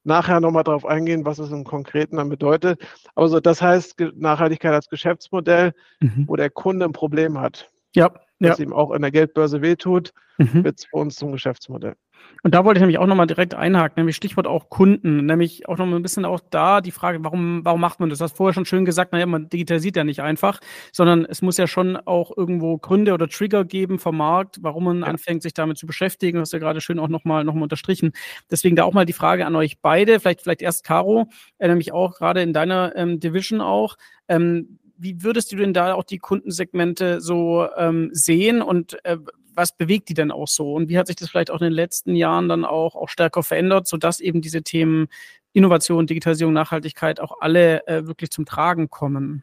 [0.08, 2.80] nachher nochmal darauf eingehen, was es im Konkreten dann bedeutet.
[3.14, 6.24] Aber so, das heißt Nachhaltigkeit als Geschäftsmodell, mhm.
[6.26, 7.70] wo der Kunde ein Problem hat.
[7.94, 8.12] Ja.
[8.40, 8.64] Was ja.
[8.64, 10.64] ihm auch in der Geldbörse wehtut, mhm.
[10.64, 11.94] wird es für uns zum Geschäftsmodell.
[12.42, 15.76] Und da wollte ich nämlich auch nochmal direkt einhaken, nämlich Stichwort auch Kunden, nämlich auch
[15.76, 18.18] nochmal ein bisschen auch da die Frage, warum, warum macht man das?
[18.18, 20.60] Du hast vorher schon schön gesagt, naja, man digitalisiert ja nicht einfach,
[20.92, 25.00] sondern es muss ja schon auch irgendwo Gründe oder Trigger geben vom Markt, warum man
[25.00, 25.06] ja.
[25.06, 26.36] anfängt, sich damit zu beschäftigen.
[26.36, 28.12] Du hast ja gerade schön auch nochmal noch mal unterstrichen.
[28.50, 31.26] Deswegen da auch mal die Frage an euch beide, vielleicht, vielleicht erst Caro,
[31.58, 33.96] äh, nämlich auch gerade in deiner ähm, Division auch.
[34.28, 39.18] Ähm, wie würdest du denn da auch die Kundensegmente so ähm, sehen und äh,
[39.54, 40.72] was bewegt die denn auch so?
[40.72, 43.42] Und wie hat sich das vielleicht auch in den letzten Jahren dann auch, auch stärker
[43.42, 45.08] verändert, sodass eben diese Themen
[45.52, 49.42] Innovation, Digitalisierung, Nachhaltigkeit auch alle äh, wirklich zum Tragen kommen?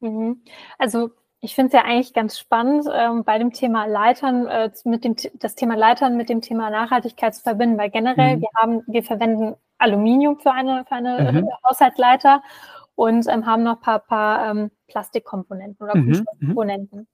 [0.00, 0.42] Mhm.
[0.78, 5.04] Also ich finde es ja eigentlich ganz spannend, ähm, bei dem Thema Leitern, äh, mit
[5.04, 8.40] dem, das Thema Leitern mit dem Thema Nachhaltigkeit zu verbinden, weil generell, mhm.
[8.40, 11.48] wir haben, wir verwenden Aluminium für eine, für eine mhm.
[11.66, 12.42] Haushaltsleiter
[12.94, 16.02] und ähm, haben noch ein paar, paar ähm, Plastikkomponenten oder mhm.
[16.02, 16.06] mhm.
[16.06, 17.08] Kunststoffkomponenten.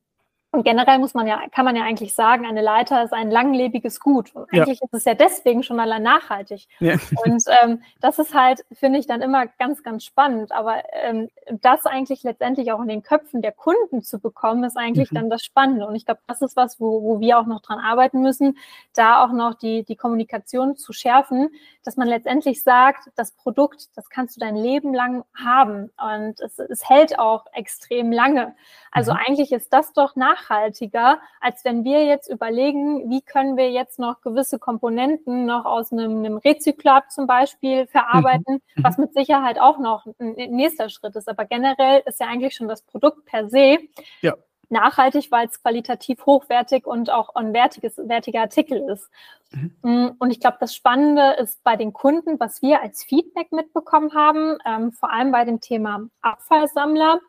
[0.52, 4.00] Und generell muss man ja, kann man ja eigentlich sagen, eine Leiter ist ein langlebiges
[4.00, 4.34] Gut.
[4.34, 4.86] Und eigentlich ja.
[4.86, 6.66] ist es ja deswegen schon allein nachhaltig.
[6.80, 6.94] Ja.
[7.24, 10.50] Und ähm, das ist halt, finde ich, dann immer ganz, ganz spannend.
[10.50, 15.12] Aber ähm, das eigentlich letztendlich auch in den Köpfen der Kunden zu bekommen, ist eigentlich
[15.12, 15.16] mhm.
[15.16, 15.86] dann das Spannende.
[15.86, 18.58] Und ich glaube, das ist was, wo, wo wir auch noch dran arbeiten müssen,
[18.92, 21.50] da auch noch die, die Kommunikation zu schärfen,
[21.84, 25.92] dass man letztendlich sagt, das Produkt, das kannst du dein Leben lang haben.
[25.96, 28.56] Und es, es hält auch extrem lange.
[28.90, 29.20] Also mhm.
[29.24, 34.20] eigentlich ist das doch nachhaltiger, als wenn wir jetzt überlegen, wie können wir jetzt noch
[34.20, 38.60] gewisse Komponenten noch aus einem, einem Rezyklat zum Beispiel verarbeiten, mhm.
[38.76, 38.84] mhm.
[38.84, 41.28] was mit Sicherheit auch noch ein, ein nächster Schritt ist.
[41.28, 43.78] Aber generell ist ja eigentlich schon das Produkt per se
[44.20, 44.34] ja
[44.72, 49.10] nachhaltig, weil es qualitativ hochwertig und auch ein wertiges, wertiger Artikel ist.
[49.50, 49.74] Mhm.
[49.82, 54.14] Mm, und ich glaube, das Spannende ist bei den Kunden, was wir als Feedback mitbekommen
[54.14, 57.20] haben, ähm, vor allem bei dem Thema Abfallsammler.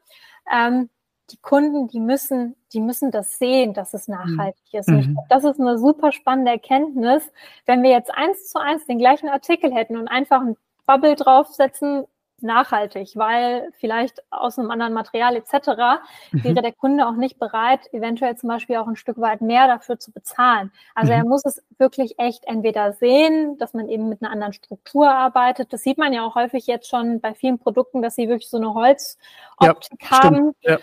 [0.53, 0.89] Ähm,
[1.31, 4.79] die Kunden, die müssen, die müssen das sehen, dass es nachhaltig mhm.
[4.79, 4.87] ist.
[4.87, 5.13] Und ich mhm.
[5.13, 7.31] glaube, das ist eine super spannende Erkenntnis.
[7.65, 12.05] Wenn wir jetzt eins zu eins den gleichen Artikel hätten und einfach ein Bubble draufsetzen,
[12.43, 16.01] nachhaltig, weil vielleicht aus einem anderen Material etc.
[16.31, 16.43] Mhm.
[16.43, 19.99] wäre der Kunde auch nicht bereit, eventuell zum Beispiel auch ein Stück weit mehr dafür
[19.99, 20.71] zu bezahlen.
[20.95, 21.19] Also mhm.
[21.19, 25.73] er muss es wirklich echt entweder sehen, dass man eben mit einer anderen Struktur arbeitet.
[25.73, 28.57] Das sieht man ja auch häufig jetzt schon bei vielen Produkten, dass sie wirklich so
[28.57, 30.55] eine Holzoptik ja, haben.
[30.61, 30.79] Ja.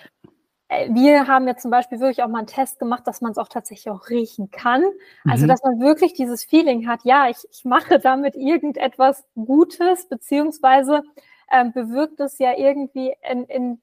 [0.68, 3.38] Äh, wir haben jetzt zum Beispiel wirklich auch mal einen Test gemacht, dass man es
[3.38, 4.84] auch tatsächlich auch riechen kann.
[5.24, 5.48] Also, mhm.
[5.48, 11.02] dass man wirklich dieses Feeling hat, ja, ich, ich mache damit irgendetwas Gutes, beziehungsweise
[11.50, 13.80] ähm, bewirkt es ja irgendwie in, in,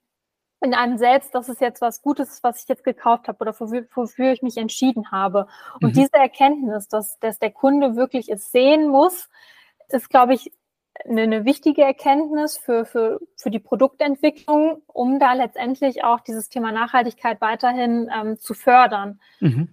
[0.61, 3.59] in einem selbst, dass es jetzt was Gutes ist, was ich jetzt gekauft habe oder
[3.59, 5.47] wofür, wofür ich mich entschieden habe.
[5.81, 5.93] Und mhm.
[5.93, 9.29] diese Erkenntnis, dass, dass der Kunde wirklich es sehen muss,
[9.89, 10.51] ist, glaube ich,
[11.03, 16.71] eine, eine wichtige Erkenntnis für, für, für die Produktentwicklung, um da letztendlich auch dieses Thema
[16.71, 19.19] Nachhaltigkeit weiterhin ähm, zu fördern.
[19.39, 19.69] Mhm.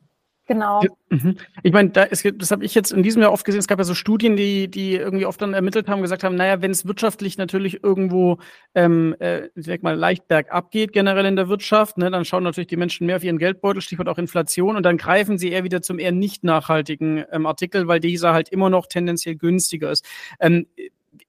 [0.46, 0.82] Genau.
[1.08, 1.36] Mhm.
[1.62, 3.60] Ich meine, da ist, das habe ich jetzt in diesem Jahr oft gesehen.
[3.60, 6.60] Es gab ja so Studien, die, die irgendwie oft dann ermittelt haben, gesagt haben, naja,
[6.60, 8.38] wenn es wirtschaftlich natürlich irgendwo,
[8.74, 12.42] ähm, äh, ich sag mal, leicht bergab geht, generell in der Wirtschaft, ne, dann schauen
[12.42, 15.62] natürlich die Menschen mehr auf ihren Geldbeutel, Stichwort auch Inflation, und dann greifen sie eher
[15.62, 20.04] wieder zum eher nicht nachhaltigen ähm, Artikel, weil dieser halt immer noch tendenziell günstiger ist.
[20.40, 20.66] Ähm,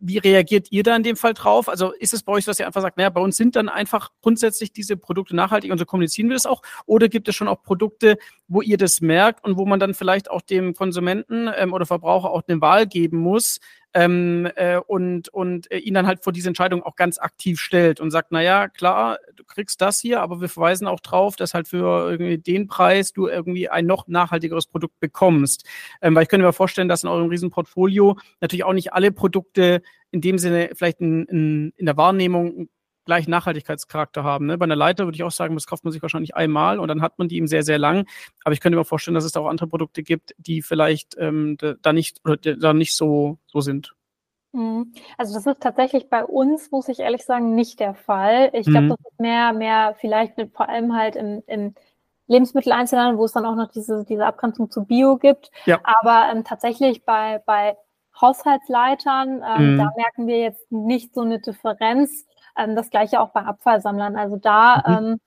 [0.06, 1.70] wie reagiert ihr da in dem Fall drauf?
[1.70, 4.12] Also ist es bei euch, dass ihr einfach sagt, naja, bei uns sind dann einfach
[4.22, 6.62] grundsätzlich diese Produkte nachhaltig und so kommunizieren wir das auch?
[6.86, 8.18] Oder gibt es schon auch Produkte,
[8.50, 12.32] wo ihr das merkt und wo man dann vielleicht auch dem Konsumenten ähm, oder Verbraucher
[12.32, 13.60] auch eine Wahl geben muss,
[13.94, 18.00] ähm, äh, und, und äh, ihn dann halt vor diese Entscheidung auch ganz aktiv stellt
[18.00, 21.68] und sagt, naja, klar, du kriegst das hier, aber wir verweisen auch drauf, dass halt
[21.68, 25.68] für irgendwie den Preis du irgendwie ein noch nachhaltigeres Produkt bekommst.
[26.02, 29.82] Ähm, weil ich könnte mir vorstellen, dass in eurem Riesenportfolio natürlich auch nicht alle Produkte
[30.12, 32.70] in dem Sinne vielleicht in, in, in der Wahrnehmung
[33.06, 34.46] gleich Nachhaltigkeitscharakter haben.
[34.46, 34.58] Ne?
[34.58, 37.02] Bei einer Leiter würde ich auch sagen, das kauft man sich wahrscheinlich einmal und dann
[37.02, 38.06] hat man die eben sehr, sehr lang.
[38.44, 41.58] Aber ich könnte mir vorstellen, dass es da auch andere Produkte gibt, die vielleicht ähm,
[41.82, 43.94] da nicht oder da nicht so, so sind.
[44.54, 44.94] Mhm.
[45.18, 48.52] Also das ist tatsächlich bei uns, muss ich ehrlich sagen, nicht der Fall.
[48.54, 48.90] Ich glaube, mhm.
[48.90, 51.74] das ist mehr, mehr vielleicht vor allem halt im, im
[52.28, 55.52] Lebensmitteleinzelhandel, wo es dann auch noch diese, diese Abgrenzung zu Bio gibt.
[55.66, 55.80] Ja.
[55.84, 57.76] Aber ähm, tatsächlich bei, bei
[58.20, 59.78] Haushaltsleitern, ähm, mhm.
[59.78, 62.26] da merken wir jetzt nicht so eine Differenz.
[62.58, 64.16] Ähm, das gleiche auch bei Abfallsammlern.
[64.16, 65.06] Also da mhm.
[65.08, 65.20] ähm,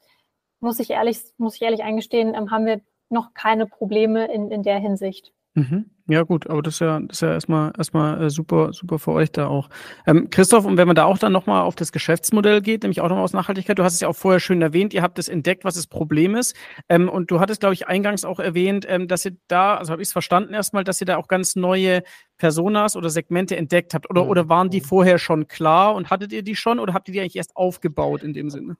[0.61, 4.63] muss ich ehrlich, muss ich ehrlich eingestehen, ähm, haben wir noch keine Probleme in, in
[4.63, 5.33] der Hinsicht.
[5.55, 5.91] Mhm.
[6.09, 9.11] Ja, gut, aber das ist ja, das ist ja erstmal, erstmal äh, super, super für
[9.11, 9.69] euch da auch.
[10.07, 13.09] Ähm, Christoph, und wenn man da auch dann nochmal auf das Geschäftsmodell geht, nämlich auch
[13.09, 15.65] nochmal aus Nachhaltigkeit, du hast es ja auch vorher schön erwähnt, ihr habt es entdeckt,
[15.65, 16.55] was das Problem ist.
[16.89, 20.01] Ähm, und du hattest, glaube ich, eingangs auch erwähnt, ähm, dass ihr da, also habe
[20.01, 22.05] ich es verstanden erstmal, dass ihr da auch ganz neue
[22.39, 24.09] Personas oder Segmente entdeckt habt.
[24.09, 27.15] Oder, oder waren die vorher schon klar und hattet ihr die schon oder habt ihr
[27.15, 28.77] die eigentlich erst aufgebaut in dem Sinne?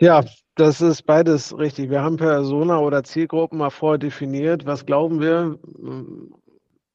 [0.00, 1.90] Ja, das ist beides richtig.
[1.90, 4.64] Wir haben Persona oder Zielgruppen mal vorher definiert.
[4.64, 5.58] Was glauben wir?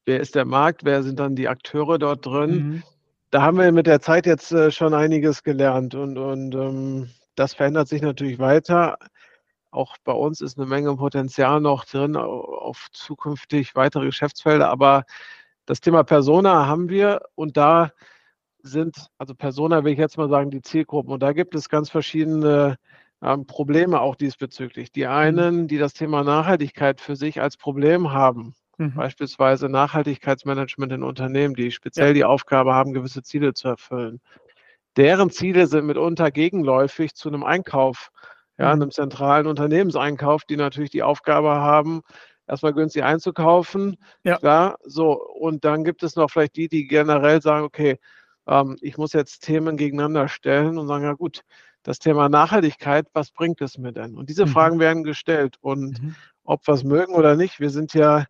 [0.06, 0.86] Wer ist der Markt?
[0.86, 2.52] Wer sind dann die Akteure dort drin?
[2.52, 2.84] Mhm.
[3.30, 7.56] Da haben wir mit der Zeit jetzt äh, schon einiges gelernt und, und ähm, das
[7.56, 8.98] verändert sich natürlich weiter.
[9.72, 14.70] Auch bei uns ist eine Menge Potenzial noch drin auf zukünftig weitere Geschäftsfelder.
[14.70, 15.04] Aber
[15.66, 17.92] das Thema Persona haben wir und da
[18.62, 21.12] sind, also Persona will ich jetzt mal sagen, die Zielgruppen.
[21.12, 22.78] Und da gibt es ganz verschiedene
[23.24, 24.92] ähm, Probleme auch diesbezüglich.
[24.92, 25.12] Die mhm.
[25.12, 28.96] einen, die das Thema Nachhaltigkeit für sich als Problem haben, mhm.
[28.96, 32.14] beispielsweise Nachhaltigkeitsmanagement in Unternehmen, die speziell ja.
[32.14, 34.20] die Aufgabe haben, gewisse Ziele zu erfüllen.
[34.98, 38.10] Deren Ziele sind mitunter gegenläufig zu einem Einkauf,
[38.58, 38.82] ja, mhm.
[38.82, 42.02] einem zentralen Unternehmenseinkauf, die natürlich die Aufgabe haben,
[42.48, 43.98] erstmal günstig einzukaufen.
[44.24, 44.38] Ja.
[44.38, 45.14] Klar, so.
[45.14, 47.98] Und dann gibt es noch vielleicht die, die generell sagen, okay,
[48.48, 51.44] ähm, ich muss jetzt Themen gegeneinander stellen und sagen, ja gut,
[51.84, 54.16] das Thema Nachhaltigkeit, was bringt es mir denn?
[54.16, 54.50] Und diese mhm.
[54.50, 55.58] Fragen werden gestellt.
[55.62, 56.16] Und mhm.
[56.44, 58.26] ob wir es mögen oder nicht, wir sind ja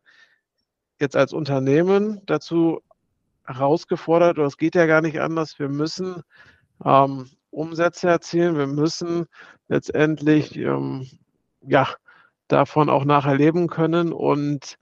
[0.99, 2.81] jetzt als Unternehmen dazu
[3.45, 6.23] herausgefordert, oder es geht ja gar nicht anders, wir müssen
[6.83, 9.25] ähm, Umsätze erzielen, wir müssen
[9.67, 11.07] letztendlich ähm,
[11.61, 11.87] ja,
[12.47, 14.77] davon auch nachher leben können und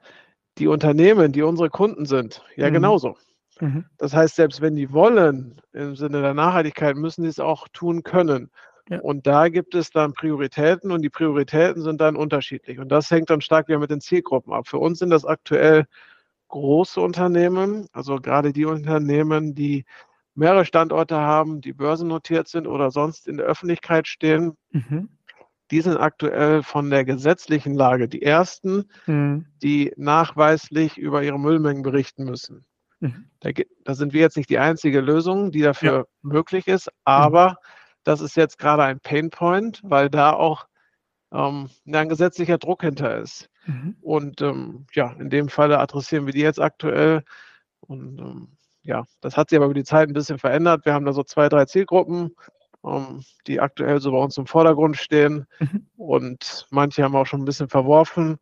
[0.57, 2.73] die Unternehmen, die unsere Kunden sind, ja mhm.
[2.73, 3.17] genauso.
[3.62, 3.86] Mhm.
[3.97, 8.04] Das heißt, selbst wenn die wollen, im Sinne der Nachhaltigkeit, müssen sie es auch tun
[8.04, 8.52] können.
[8.89, 9.00] Ja.
[9.00, 12.80] Und da gibt es dann Prioritäten und die Prioritäten sind dann unterschiedlich.
[12.80, 14.67] Und das hängt dann stark wieder mit den Zielgruppen ab.
[14.67, 15.86] Für uns sind das aktuell
[16.50, 19.86] große Unternehmen, also gerade die Unternehmen, die
[20.36, 24.58] mehrere Standorte haben, die börsennotiert sind oder sonst in der Öffentlichkeit stehen.
[24.71, 25.10] Mhm.
[25.69, 29.45] Die sind aktuell von der gesetzlichen Lage die ersten, mhm.
[29.62, 32.65] die nachweislich über ihre Müllmengen berichten müssen.
[33.02, 33.26] Mhm.
[33.42, 33.50] Da,
[33.84, 36.04] da, sind wir jetzt nicht die einzige Lösung, die dafür ja.
[36.22, 37.56] möglich ist, aber mhm.
[38.04, 40.68] das ist jetzt gerade ein Painpoint, weil da auch
[41.34, 43.50] ähm, ein gesetzlicher Druck hinter ist.
[43.66, 43.96] Mhm.
[44.02, 47.24] Und ähm, ja, in dem Falle adressieren wir die jetzt aktuell.
[47.82, 48.50] Und ähm,
[48.84, 50.86] ja, das hat sich aber über die Zeit ein bisschen verändert.
[50.86, 52.36] Wir haben da so zwei, drei Zielgruppen,
[52.86, 55.48] ähm, die aktuell so bei uns im Vordergrund stehen.
[55.60, 55.88] Mhm.
[55.98, 58.38] Und manche haben auch schon ein bisschen verworfen.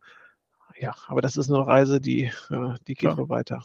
[0.78, 3.62] Ja, aber das ist eine Reise, die, äh, die geht so weiter.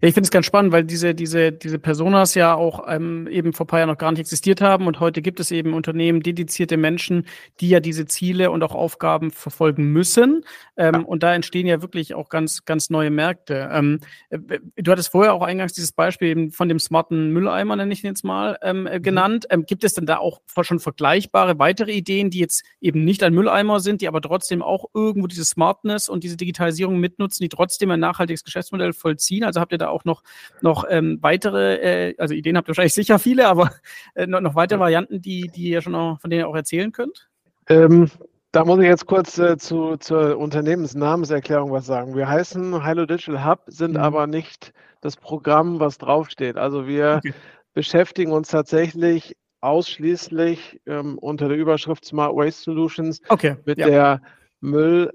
[0.00, 3.52] Ja, ich finde es ganz spannend, weil diese, diese, diese Personas ja auch ähm, eben
[3.52, 6.20] vor ein paar Jahren noch gar nicht existiert haben und heute gibt es eben Unternehmen,
[6.22, 7.26] dedizierte Menschen,
[7.60, 10.44] die ja diese Ziele und auch Aufgaben verfolgen müssen.
[10.76, 11.00] Ähm, ja.
[11.00, 13.68] Und da entstehen ja wirklich auch ganz, ganz neue Märkte.
[13.72, 13.98] Ähm,
[14.30, 14.38] äh,
[14.76, 18.10] du hattest vorher auch eingangs dieses Beispiel eben von dem smarten Mülleimer, nenne ich ihn
[18.10, 19.02] jetzt mal, ähm, äh, mhm.
[19.02, 19.46] genannt.
[19.50, 23.34] Ähm, gibt es denn da auch schon vergleichbare weitere Ideen, die jetzt eben nicht ein
[23.34, 27.90] Mülleimer sind, die aber trotzdem auch irgendwo diese Smartness und diese Digitalisierung mitnutzen, die trotzdem
[27.90, 29.42] ein nachhaltiges Geschäftsmodell vollziehen?
[29.42, 30.22] Also habt ihr da auch noch,
[30.60, 33.72] noch ähm, weitere, äh, also Ideen habt ihr wahrscheinlich sicher viele, aber
[34.14, 36.92] äh, noch, noch weitere Varianten, die, die ihr schon noch, von denen ihr auch erzählen
[36.92, 37.28] könnt?
[37.68, 38.10] Ähm,
[38.52, 42.14] da muss ich jetzt kurz äh, zu, zur Unternehmensnamenserklärung was sagen.
[42.14, 44.00] Wir heißen Hilo Digital Hub, sind mhm.
[44.00, 46.56] aber nicht das Programm, was draufsteht.
[46.56, 47.34] Also wir okay.
[47.72, 53.56] beschäftigen uns tatsächlich ausschließlich ähm, unter der Überschrift Smart Waste Solutions okay.
[53.64, 53.86] mit ja.
[53.86, 54.22] der
[54.60, 55.12] Müll,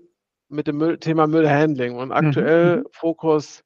[0.49, 2.81] mit dem Müll, Thema Müllhandling und aktuell mhm.
[2.81, 2.87] mhm.
[2.91, 3.63] Fokus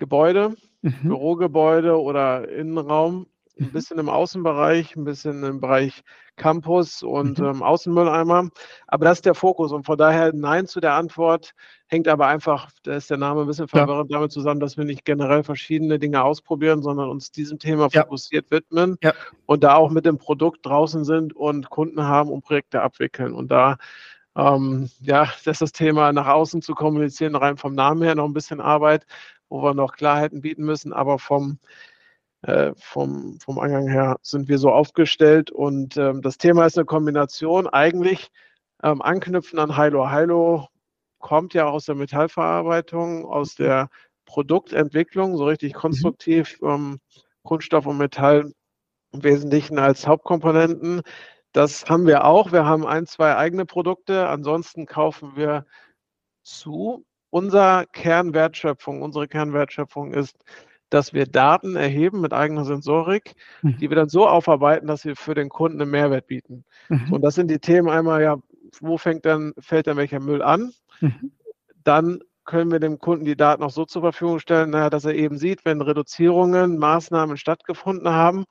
[0.00, 0.96] Gebäude, mhm.
[1.04, 3.26] Bürogebäude oder Innenraum,
[3.60, 3.72] ein mhm.
[3.72, 6.02] bisschen im Außenbereich, ein bisschen im Bereich
[6.36, 7.44] Campus und mhm.
[7.44, 8.48] ähm, Außenmülleimer.
[8.88, 11.52] Aber das ist der Fokus und von daher Nein zu der Antwort
[11.86, 14.16] hängt aber einfach, da ist der Name ein bisschen verwirrend, ja.
[14.16, 18.02] damit zusammen, dass wir nicht generell verschiedene Dinge ausprobieren, sondern uns diesem Thema ja.
[18.02, 19.12] fokussiert widmen ja.
[19.46, 23.34] und da auch mit dem Produkt draußen sind und Kunden haben und Projekte abwickeln.
[23.34, 23.76] Und da
[24.36, 28.24] ähm, ja, das ist das Thema nach außen zu kommunizieren, rein vom Namen her noch
[28.24, 29.04] ein bisschen Arbeit,
[29.50, 31.58] wo wir noch Klarheiten bieten müssen, aber vom,
[32.42, 36.86] äh, vom, vom Eingang her sind wir so aufgestellt und ähm, das Thema ist eine
[36.86, 38.30] Kombination, eigentlich
[38.82, 40.10] ähm, anknüpfen an Hilo.
[40.10, 40.68] Hilo
[41.18, 43.90] kommt ja aus der Metallverarbeitung, aus der
[44.24, 45.78] Produktentwicklung, so richtig mhm.
[45.78, 47.00] konstruktiv, ähm,
[47.42, 48.52] Kunststoff und Metall
[49.12, 51.02] im Wesentlichen als Hauptkomponenten.
[51.52, 52.52] Das haben wir auch.
[52.52, 54.28] Wir haben ein, zwei eigene Produkte.
[54.28, 55.66] Ansonsten kaufen wir
[56.42, 60.36] zu unser Kernwertschöpfung, unsere Kernwertschöpfung ist,
[60.90, 63.78] dass wir Daten erheben mit eigener Sensorik, mhm.
[63.78, 66.64] die wir dann so aufarbeiten, dass wir für den Kunden einen Mehrwert bieten.
[66.88, 67.12] Mhm.
[67.12, 68.36] und das sind die Themen einmal, ja,
[68.80, 70.72] wo fängt dann, fällt dann welcher Müll an?
[71.00, 71.32] Mhm.
[71.84, 75.14] Dann können wir dem Kunden die Daten auch so zur Verfügung stellen, naja, dass er
[75.14, 78.44] eben sieht, wenn Reduzierungen, Maßnahmen stattgefunden haben.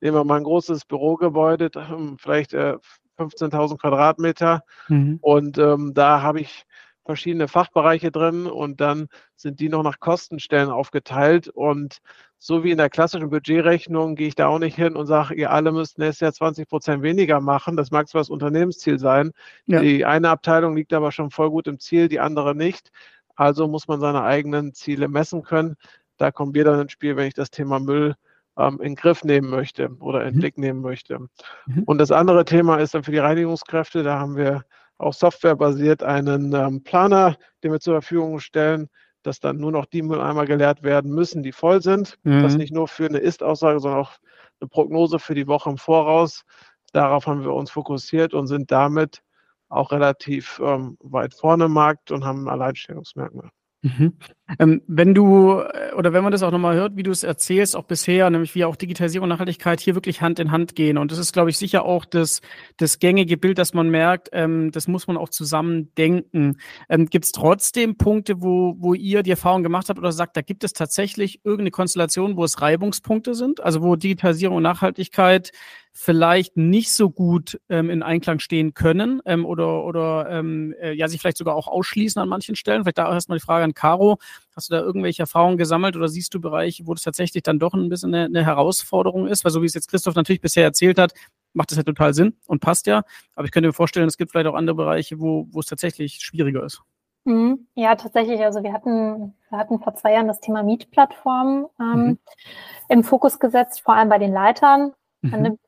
[0.00, 1.70] Nehmen wir mal ein großes Bürogebäude,
[2.18, 2.76] vielleicht äh,
[3.18, 4.62] 15.000 Quadratmeter.
[4.88, 5.18] Mhm.
[5.20, 6.64] Und ähm, da habe ich
[7.04, 11.48] verschiedene Fachbereiche drin und dann sind die noch nach Kostenstellen aufgeteilt.
[11.48, 11.98] Und
[12.38, 15.50] so wie in der klassischen Budgetrechnung gehe ich da auch nicht hin und sage, ihr
[15.50, 17.76] alle müsst nächstes Jahr 20 Prozent weniger machen.
[17.76, 19.32] Das mag zwar das Unternehmensziel sein.
[19.66, 19.80] Ja.
[19.80, 22.90] Die eine Abteilung liegt aber schon voll gut im Ziel, die andere nicht.
[23.36, 25.76] Also muss man seine eigenen Ziele messen können.
[26.16, 28.14] Da kommen wir dann ins Spiel, wenn ich das Thema Müll
[28.56, 30.40] ähm, in den Griff nehmen möchte oder in den mhm.
[30.40, 31.18] Blick nehmen möchte.
[31.66, 31.82] Mhm.
[31.84, 34.02] Und das andere Thema ist dann für die Reinigungskräfte.
[34.02, 34.64] Da haben wir
[34.98, 38.88] auch softwarebasiert einen ähm, Planer, den wir zur Verfügung stellen,
[39.22, 42.18] dass dann nur noch die Mülleimer geleert werden müssen, die voll sind.
[42.22, 42.42] Mhm.
[42.42, 44.12] Das nicht nur für eine Ist-Aussage, sondern auch
[44.60, 46.44] eine Prognose für die Woche im Voraus.
[46.92, 49.22] Darauf haben wir uns fokussiert und sind damit
[49.68, 53.50] auch relativ ähm, weit vorne im Markt und haben ein Alleinstellungsmerkmal.
[53.82, 54.16] Mhm.
[54.58, 57.74] Ähm, wenn du äh, oder wenn man das auch nochmal hört, wie du es erzählst,
[57.74, 60.98] auch bisher, nämlich wie auch Digitalisierung und Nachhaltigkeit hier wirklich Hand in Hand gehen.
[60.98, 62.42] Und das ist, glaube ich, sicher auch das,
[62.76, 66.58] das gängige Bild, dass man merkt, ähm, das muss man auch zusammen denken.
[66.90, 70.42] Ähm, gibt es trotzdem Punkte, wo, wo ihr die Erfahrung gemacht habt oder sagt, da
[70.42, 73.62] gibt es tatsächlich irgendeine Konstellation, wo es Reibungspunkte sind?
[73.62, 75.52] Also wo Digitalisierung und Nachhaltigkeit
[75.96, 81.06] vielleicht nicht so gut ähm, in Einklang stehen können ähm, oder, oder ähm, äh, ja,
[81.06, 82.82] sich vielleicht sogar auch ausschließen an manchen Stellen.
[82.82, 84.18] Vielleicht da erstmal die Frage an Caro.
[84.54, 87.74] Hast du da irgendwelche Erfahrungen gesammelt oder siehst du Bereiche, wo das tatsächlich dann doch
[87.74, 89.44] ein bisschen eine, eine Herausforderung ist?
[89.44, 91.12] Weil so wie es jetzt Christoph natürlich bisher erzählt hat,
[91.52, 93.02] macht das ja total Sinn und passt ja.
[93.34, 96.20] Aber ich könnte mir vorstellen, es gibt vielleicht auch andere Bereiche, wo, wo es tatsächlich
[96.20, 96.82] schwieriger ist.
[97.24, 97.66] Mhm.
[97.74, 98.40] Ja, tatsächlich.
[98.40, 102.18] Also wir hatten, wir hatten vor zwei Jahren das Thema Mietplattform ähm, mhm.
[102.88, 104.92] im Fokus gesetzt, vor allem bei den Leitern.
[105.22, 105.58] Mhm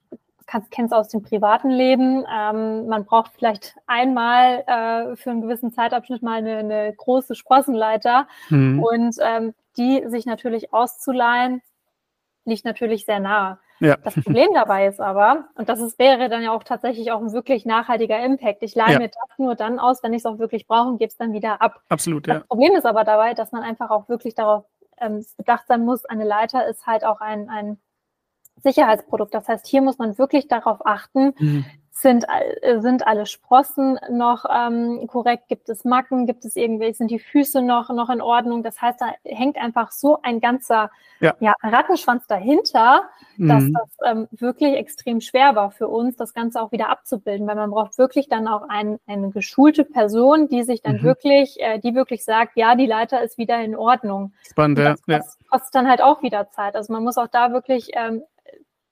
[0.46, 2.24] kannst, kennst aus dem privaten Leben.
[2.32, 8.28] Ähm, man braucht vielleicht einmal äh, für einen gewissen Zeitabschnitt mal eine, eine große Sprossenleiter
[8.48, 8.82] mhm.
[8.82, 11.62] und ähm, die sich natürlich auszuleihen,
[12.44, 13.58] liegt natürlich sehr nah.
[13.78, 13.96] Ja.
[13.98, 17.32] Das Problem dabei ist aber, und das ist, wäre dann ja auch tatsächlich auch ein
[17.32, 18.62] wirklich nachhaltiger Impact.
[18.62, 18.98] Ich leihe ja.
[18.98, 21.34] mir das nur dann aus, wenn ich es auch wirklich brauche und gebe es dann
[21.34, 21.82] wieder ab.
[21.90, 22.38] Absolut, das ja.
[22.38, 24.64] Das Problem ist aber dabei, dass man einfach auch wirklich darauf
[24.98, 27.78] ähm, bedacht sein muss, eine Leiter ist halt auch ein, ein
[28.62, 29.34] Sicherheitsprodukt.
[29.34, 31.64] Das heißt, hier muss man wirklich darauf achten, mhm.
[31.90, 32.24] sind,
[32.62, 35.48] äh, sind alle Sprossen noch ähm, korrekt?
[35.48, 36.26] Gibt es Macken?
[36.26, 38.62] Gibt es irgendwelche, sind die Füße noch, noch in Ordnung?
[38.62, 40.90] Das heißt, da hängt einfach so ein ganzer
[41.20, 41.34] ja.
[41.40, 43.02] ja Rattenschwanz dahinter,
[43.36, 43.48] mhm.
[43.48, 47.56] dass das ähm, wirklich extrem schwer war für uns, das Ganze auch wieder abzubilden, weil
[47.56, 51.02] man braucht wirklich dann auch ein, eine geschulte Person, die sich dann mhm.
[51.02, 54.32] wirklich, äh, die wirklich sagt, ja, die Leiter ist wieder in Ordnung.
[54.48, 55.18] Spannend, das, ja.
[55.18, 56.74] Das kostet dann halt auch wieder Zeit.
[56.74, 58.22] Also man muss auch da wirklich ähm,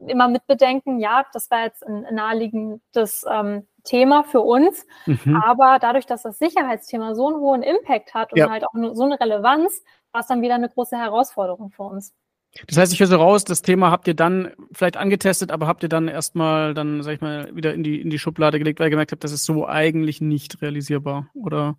[0.09, 5.37] immer mitbedenken, ja, das war jetzt ein naheliegendes ähm, Thema für uns, mhm.
[5.37, 8.51] aber dadurch, dass das Sicherheitsthema so einen hohen Impact hat und ja.
[8.51, 9.83] halt auch so eine Relevanz,
[10.13, 12.15] war es dann wieder eine große Herausforderung für uns.
[12.69, 15.83] Das heißt, ich höre so raus, das Thema habt ihr dann vielleicht angetestet, aber habt
[15.83, 18.87] ihr dann erstmal dann, sag ich mal, wieder in die, in die Schublade gelegt, weil
[18.87, 21.77] ihr gemerkt habt, das ist so eigentlich nicht realisierbar, oder?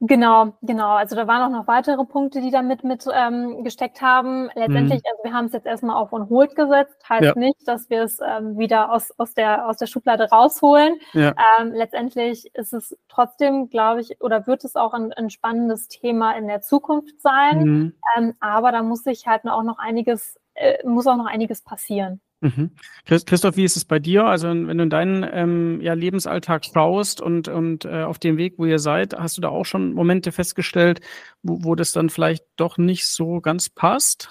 [0.00, 0.90] Genau, genau.
[0.90, 4.50] Also da waren auch noch weitere Punkte, die da mit, mit ähm, gesteckt haben.
[4.54, 5.10] Letztendlich, mhm.
[5.10, 7.34] also wir haben es jetzt erstmal auf on hold gesetzt, heißt ja.
[7.34, 10.96] nicht, dass wir es ähm, wieder aus, aus, der, aus der Schublade rausholen.
[11.14, 11.34] Ja.
[11.58, 16.32] Ähm, letztendlich ist es trotzdem, glaube ich, oder wird es auch ein, ein spannendes Thema
[16.32, 17.64] in der Zukunft sein.
[17.64, 17.94] Mhm.
[18.16, 22.20] Ähm, aber da muss sich halt auch noch einiges, äh, muss auch noch einiges passieren.
[22.40, 22.70] Mhm.
[23.06, 24.26] Christoph, wie ist es bei dir?
[24.26, 28.54] Also wenn du in deinen ähm, ja, Lebensalltag schaust und, und äh, auf dem Weg,
[28.58, 31.00] wo ihr seid, hast du da auch schon Momente festgestellt,
[31.42, 34.30] wo, wo das dann vielleicht doch nicht so ganz passt?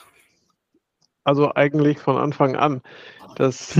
[1.24, 2.82] Also eigentlich von Anfang an.
[3.36, 3.76] Das,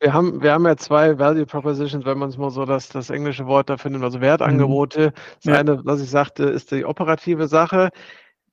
[0.00, 3.10] wir, haben, wir haben ja zwei Value Propositions, wenn man es mal so das, das
[3.10, 5.12] englische Wort dafür nimmt, also Wertangebote.
[5.42, 5.58] Das ja.
[5.58, 7.90] eine, was ich sagte, ist die operative Sache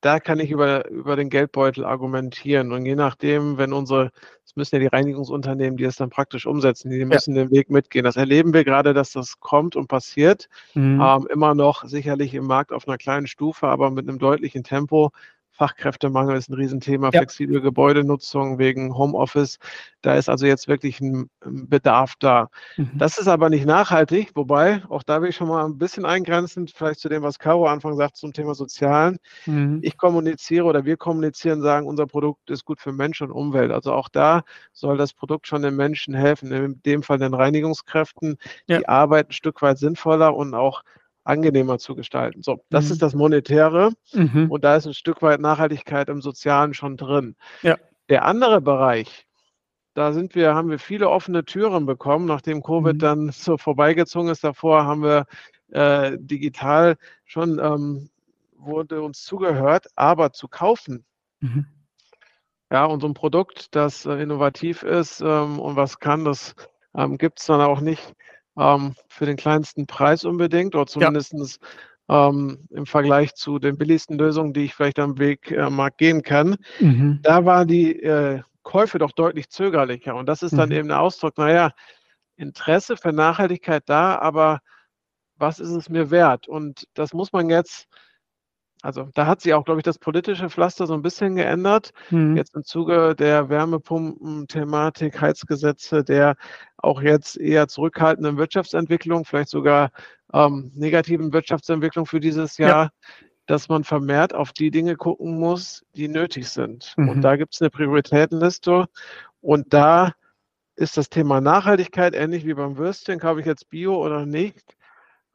[0.02, 2.72] da kann ich über, über den Geldbeutel argumentieren.
[2.72, 4.12] Und je nachdem, wenn unsere,
[4.46, 7.44] es müssen ja die Reinigungsunternehmen, die es dann praktisch umsetzen, die müssen ja.
[7.44, 8.06] den Weg mitgehen.
[8.06, 10.48] Das erleben wir gerade, dass das kommt und passiert.
[10.74, 11.02] Mhm.
[11.02, 15.12] Ähm, immer noch sicherlich im Markt auf einer kleinen Stufe, aber mit einem deutlichen Tempo.
[15.60, 17.20] Fachkräftemangel ist ein Riesenthema, ja.
[17.20, 19.60] flexible Gebäudenutzung wegen Homeoffice.
[20.02, 22.50] Da ist also jetzt wirklich ein Bedarf da.
[22.78, 22.92] Mhm.
[22.96, 26.70] Das ist aber nicht nachhaltig, wobei, auch da will ich schon mal ein bisschen eingrenzen,
[26.70, 29.18] vielleicht zu dem, was Caro Anfang sagt zum Thema Sozialen.
[29.46, 29.80] Mhm.
[29.82, 33.72] Ich kommuniziere oder wir kommunizieren, sagen, unser Produkt ist gut für Mensch und Umwelt.
[33.72, 38.38] Also auch da soll das Produkt schon den Menschen helfen, in dem Fall den Reinigungskräften,
[38.68, 38.78] ja.
[38.78, 40.84] die Arbeit ein Stück weit sinnvoller und auch
[41.30, 42.44] angenehmer zu gestalten.
[42.44, 42.92] So, das mhm.
[42.92, 44.50] ist das Monetäre mhm.
[44.50, 47.36] und da ist ein Stück weit Nachhaltigkeit im Sozialen schon drin.
[47.62, 47.78] Ja.
[48.10, 49.28] Der andere Bereich,
[49.94, 53.00] da sind wir, haben wir viele offene Türen bekommen, nachdem Covid mhm.
[53.00, 54.44] dann so vorbeigezogen ist.
[54.44, 55.26] Davor haben wir
[55.72, 58.10] äh, digital schon ähm,
[58.60, 61.06] wurde uns zugehört, aber zu kaufen.
[61.40, 61.68] Mhm.
[62.72, 66.56] Ja, und so ein Produkt, das äh, innovativ ist ähm, und was kann, das
[66.96, 68.14] ähm, gibt es dann auch nicht
[68.60, 71.60] ähm, für den kleinsten Preis unbedingt oder zumindest
[72.10, 72.30] ja.
[72.30, 76.22] ähm, im Vergleich zu den billigsten Lösungen, die ich vielleicht am Weg äh, Markt gehen
[76.22, 76.58] kann.
[76.80, 77.20] Mhm.
[77.24, 80.16] Da war die äh, Käufe doch deutlich zögerlicher.
[80.16, 80.76] Und das ist dann mhm.
[80.76, 81.72] eben der Ausdruck, naja,
[82.36, 84.60] Interesse für Nachhaltigkeit da, aber
[85.36, 86.48] was ist es mir wert?
[86.48, 87.88] Und das muss man jetzt
[88.82, 91.92] also da hat sich auch, glaube ich, das politische Pflaster so ein bisschen geändert.
[92.12, 92.38] Mhm.
[92.38, 96.36] Jetzt im Zuge der Wärmepumpen-Thematik, Heizgesetze, der
[96.78, 99.92] auch jetzt eher zurückhaltenden Wirtschaftsentwicklung, vielleicht sogar
[100.34, 102.90] ähm, negativen Wirtschaftsentwicklung für dieses Jahr, ja.
[103.48, 106.94] dass man vermehrt auf die Dinge gucken muss, die nötig sind.
[106.96, 107.10] Mhm.
[107.10, 108.86] Und da gibt es eine Prioritätenliste.
[109.42, 110.14] Und da
[110.78, 114.78] ist das Thema Nachhaltigkeit ähnlich wie beim Würstchen, kaufe ich jetzt Bio oder nicht.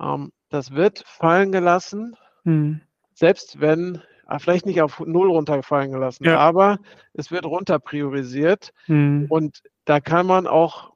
[0.01, 2.17] Ähm, das wird fallen gelassen.
[2.45, 2.81] Mhm
[3.15, 6.39] selbst wenn, ah, vielleicht nicht auf Null runtergefallen gelassen, ja.
[6.39, 6.79] aber
[7.13, 9.27] es wird runter priorisiert mhm.
[9.29, 10.93] und da kann man auch,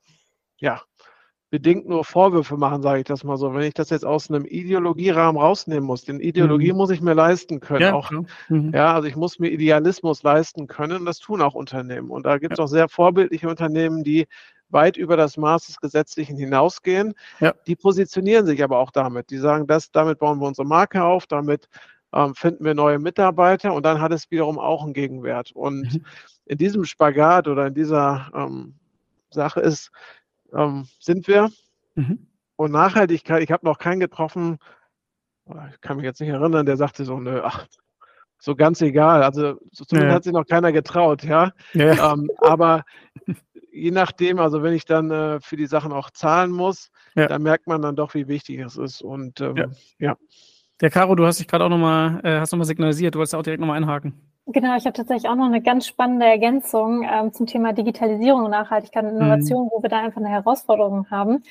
[0.58, 0.82] ja,
[1.50, 3.54] bedingt nur Vorwürfe machen, sage ich das mal so.
[3.54, 6.78] Wenn ich das jetzt aus einem Ideologierahmen rausnehmen muss, den Ideologie mhm.
[6.78, 7.82] muss ich mir leisten können.
[7.82, 8.10] Ja, auch,
[8.48, 8.72] mhm.
[8.74, 11.06] ja, also ich muss mir Idealismus leisten können.
[11.06, 12.10] Das tun auch Unternehmen.
[12.10, 12.64] Und da gibt es ja.
[12.64, 14.26] auch sehr vorbildliche Unternehmen, die
[14.68, 17.14] weit über das Maß des Gesetzlichen hinausgehen.
[17.40, 17.54] Ja.
[17.66, 19.30] Die positionieren sich aber auch damit.
[19.30, 21.68] Die sagen, das, damit bauen wir unsere Marke auf, damit
[22.12, 25.52] ähm, finden wir neue Mitarbeiter und dann hat es wiederum auch einen Gegenwert.
[25.52, 26.04] Und mhm.
[26.46, 28.74] in diesem Spagat oder in dieser ähm,
[29.30, 29.90] Sache ist,
[30.54, 31.50] ähm, sind wir.
[31.94, 32.26] Mhm.
[32.56, 34.58] Und Nachhaltigkeit, ich habe noch keinen getroffen,
[35.70, 37.66] ich kann mich jetzt nicht erinnern, der sagte so, nö, ach,
[38.38, 39.22] so ganz egal.
[39.22, 40.14] Also so, zumindest ja.
[40.14, 41.52] hat sich noch keiner getraut, ja.
[41.72, 42.12] ja.
[42.12, 42.84] Ähm, aber
[43.72, 47.26] je nachdem, also wenn ich dann äh, für die Sachen auch zahlen muss, ja.
[47.26, 49.02] dann merkt man dann doch, wie wichtig es ist.
[49.02, 50.16] Und ähm, ja.
[50.80, 53.42] Der Caro, du hast dich gerade auch nochmal, äh, hast nochmal signalisiert, du wolltest auch
[53.42, 54.14] direkt nochmal einhaken.
[54.46, 58.50] Genau, ich habe tatsächlich auch noch eine ganz spannende Ergänzung ähm, zum Thema Digitalisierung und
[58.50, 59.70] Nachhaltigkeit und Innovation, mhm.
[59.70, 61.42] wo wir da einfach eine Herausforderung haben.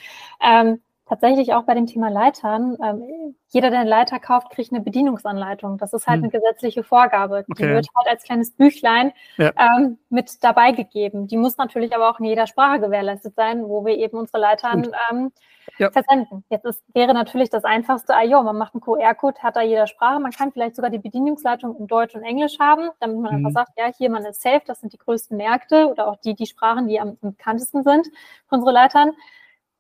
[0.41, 4.82] Ähm, tatsächlich auch bei dem Thema Leitern, ähm, jeder, der eine Leiter kauft, kriegt eine
[4.82, 5.78] Bedienungsanleitung.
[5.78, 6.26] Das ist halt hm.
[6.26, 7.45] eine gesetzliche Vorgabe.
[7.49, 7.64] Okay.
[7.64, 9.51] Die wird halt als kleines Büchlein ja.
[9.58, 11.28] ähm, mit dabei gegeben.
[11.28, 14.88] Die muss natürlich aber auch in jeder Sprache gewährleistet sein, wo wir eben unsere Leitern
[15.10, 15.32] ähm,
[15.78, 15.91] ja.
[15.91, 16.43] versenden.
[16.49, 19.88] Jetzt ist, wäre natürlich das Einfachste, ah jo, man macht einen QR-Code, hat da jeder
[19.88, 20.20] Sprache.
[20.20, 23.45] Man kann vielleicht sogar die Bedienungsleitung in Deutsch und Englisch haben, damit man mhm.
[23.45, 26.36] einfach sagt, ja, hier, man ist safe, das sind die größten Märkte oder auch die,
[26.36, 28.08] die Sprachen, die am, am bekanntesten sind
[28.47, 29.12] für unsere Leitern.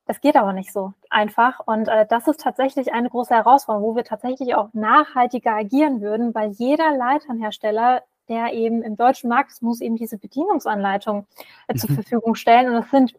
[0.07, 1.59] Das geht aber nicht so einfach.
[1.65, 6.33] Und äh, das ist tatsächlich eine große Herausforderung, wo wir tatsächlich auch nachhaltiger agieren würden,
[6.33, 11.27] weil jeder Leiternhersteller, der eben im deutschen Markt ist, muss eben diese Bedienungsanleitung
[11.67, 11.95] äh, zur mhm.
[11.95, 12.67] Verfügung stellen.
[12.69, 13.15] Und das sind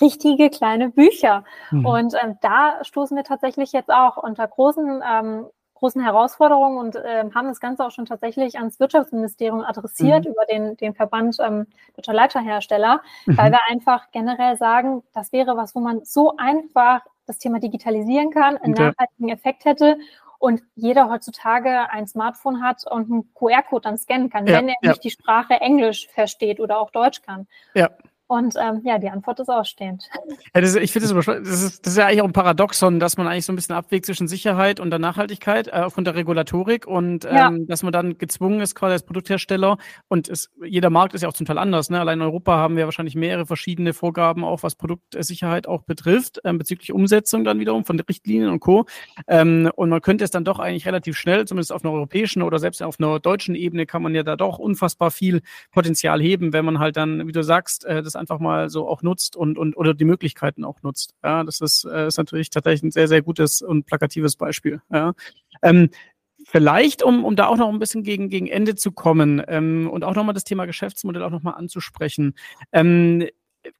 [0.00, 1.44] richtige kleine Bücher.
[1.72, 1.86] Mhm.
[1.86, 5.46] Und ähm, da stoßen wir tatsächlich jetzt auch unter großen ähm,
[5.82, 10.30] großen Herausforderungen und äh, haben das Ganze auch schon tatsächlich ans Wirtschaftsministerium adressiert mhm.
[10.30, 11.66] über den, den Verband ähm,
[11.96, 13.36] Deutscher Leiterhersteller, mhm.
[13.36, 18.30] weil wir einfach generell sagen, das wäre was, wo man so einfach das Thema digitalisieren
[18.30, 18.90] kann, einen ja.
[18.90, 19.98] nachhaltigen Effekt hätte
[20.38, 24.76] und jeder heutzutage ein Smartphone hat und einen QR-Code dann scannen kann, ja, wenn er
[24.82, 24.90] ja.
[24.90, 27.48] nicht die Sprache Englisch versteht oder auch Deutsch kann.
[27.74, 27.90] Ja.
[28.32, 30.08] Und ähm, ja, die Antwort ist ausstehend.
[30.54, 33.18] Ja, das, ich finde das, das, ist, das ist ja eigentlich auch ein Paradoxon, dass
[33.18, 36.86] man eigentlich so ein bisschen abwägt zwischen Sicherheit und der Nachhaltigkeit äh, aufgrund der Regulatorik
[36.86, 37.52] und ähm, ja.
[37.66, 39.76] dass man dann gezwungen ist, quasi als Produkthersteller
[40.08, 41.90] und es, jeder Markt ist ja auch zum Teil anders.
[41.90, 42.00] Ne?
[42.00, 46.56] Allein in Europa haben wir wahrscheinlich mehrere verschiedene Vorgaben, auch was Produktsicherheit auch betrifft, ähm,
[46.56, 48.86] bezüglich Umsetzung dann wiederum von Richtlinien und Co.
[49.28, 52.58] Ähm, und man könnte es dann doch eigentlich relativ schnell, zumindest auf einer europäischen oder
[52.58, 56.64] selbst auf einer deutschen Ebene, kann man ja da doch unfassbar viel Potenzial heben, wenn
[56.64, 59.76] man halt dann, wie du sagst, äh, das einfach mal so auch nutzt und, und
[59.76, 61.14] oder die Möglichkeiten auch nutzt.
[61.22, 64.80] Ja, das ist, äh, ist natürlich tatsächlich ein sehr, sehr gutes und plakatives Beispiel.
[64.90, 65.12] Ja.
[65.62, 65.90] Ähm,
[66.44, 70.04] Vielleicht, um, um da auch noch ein bisschen gegen, gegen Ende zu kommen ähm, und
[70.04, 72.34] auch nochmal das Thema Geschäftsmodell auch nochmal anzusprechen.
[72.72, 73.28] Ähm,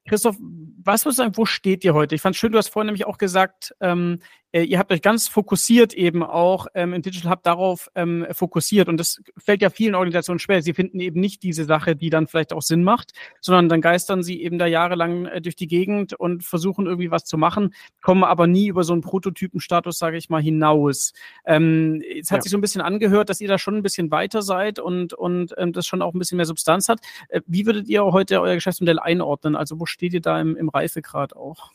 [0.07, 2.15] Christoph, was würdest du sagen, wo steht ihr heute?
[2.15, 4.19] Ich fand schön, du hast vorhin nämlich auch gesagt, ähm,
[4.53, 8.87] äh, ihr habt euch ganz fokussiert eben auch ähm, im Digital Hub darauf ähm, fokussiert.
[8.87, 10.61] Und das fällt ja vielen Organisationen schwer.
[10.61, 14.21] Sie finden eben nicht diese Sache, die dann vielleicht auch Sinn macht, sondern dann geistern
[14.21, 18.23] sie eben da jahrelang äh, durch die Gegend und versuchen irgendwie was zu machen, kommen
[18.23, 21.13] aber nie über so einen Prototypenstatus, sage ich mal, hinaus.
[21.45, 22.41] Ähm, es hat ja.
[22.43, 25.55] sich so ein bisschen angehört, dass ihr da schon ein bisschen weiter seid und, und
[25.57, 26.99] ähm, das schon auch ein bisschen mehr Substanz hat.
[27.29, 29.55] Äh, wie würdet ihr heute euer Geschäftsmodell einordnen?
[29.55, 31.71] Also wo steht ihr da im, im Reifegrad auch?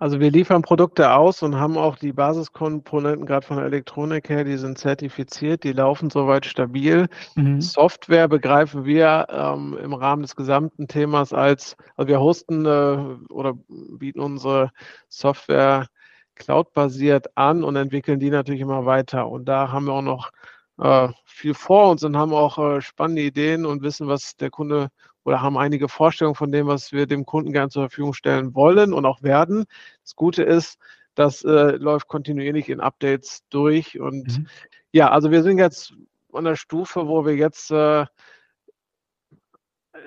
[0.00, 4.44] Also wir liefern Produkte aus und haben auch die Basiskomponenten gerade von der Elektronik her,
[4.44, 7.06] die sind zertifiziert, die laufen soweit stabil.
[7.34, 7.60] Mhm.
[7.60, 13.52] Software begreifen wir ähm, im Rahmen des gesamten Themas als, also wir hosten äh, oder
[13.68, 14.70] bieten unsere
[15.10, 15.86] Software
[16.34, 19.28] cloud-basiert an und entwickeln die natürlich immer weiter.
[19.28, 20.30] Und da haben wir auch noch
[20.78, 24.88] äh, viel vor uns und haben auch äh, spannende Ideen und wissen, was der Kunde
[25.24, 28.92] oder haben einige Vorstellungen von dem, was wir dem Kunden gerne zur Verfügung stellen wollen
[28.92, 29.64] und auch werden.
[30.02, 30.78] Das Gute ist,
[31.14, 34.00] das äh, läuft kontinuierlich in Updates durch.
[34.00, 34.46] Und mhm.
[34.92, 35.92] ja, also wir sind jetzt
[36.32, 38.06] an der Stufe, wo wir jetzt äh,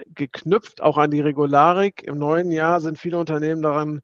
[0.07, 2.03] geknüpft auch an die Regularik.
[2.03, 4.01] Im neuen Jahr sind viele Unternehmen daran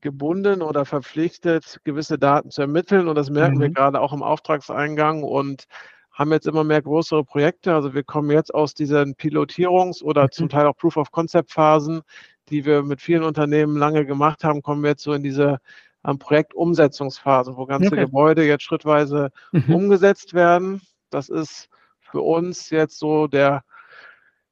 [0.00, 3.08] gebunden oder verpflichtet, gewisse Daten zu ermitteln.
[3.08, 3.60] Und das merken mhm.
[3.60, 5.22] wir gerade auch im Auftragseingang.
[5.22, 5.64] Und
[6.12, 7.74] haben jetzt immer mehr größere Projekte.
[7.74, 10.32] Also wir kommen jetzt aus diesen Pilotierungs- oder mhm.
[10.32, 12.02] zum Teil auch Proof-of-Concept-Phasen,
[12.48, 15.58] die wir mit vielen Unternehmen lange gemacht haben, kommen wir jetzt so in diese
[16.04, 18.04] ähm, Projektumsetzungsphase, wo ganze okay.
[18.04, 19.74] Gebäude jetzt schrittweise mhm.
[19.74, 20.82] umgesetzt werden.
[21.10, 21.68] Das ist
[22.00, 23.62] für uns jetzt so der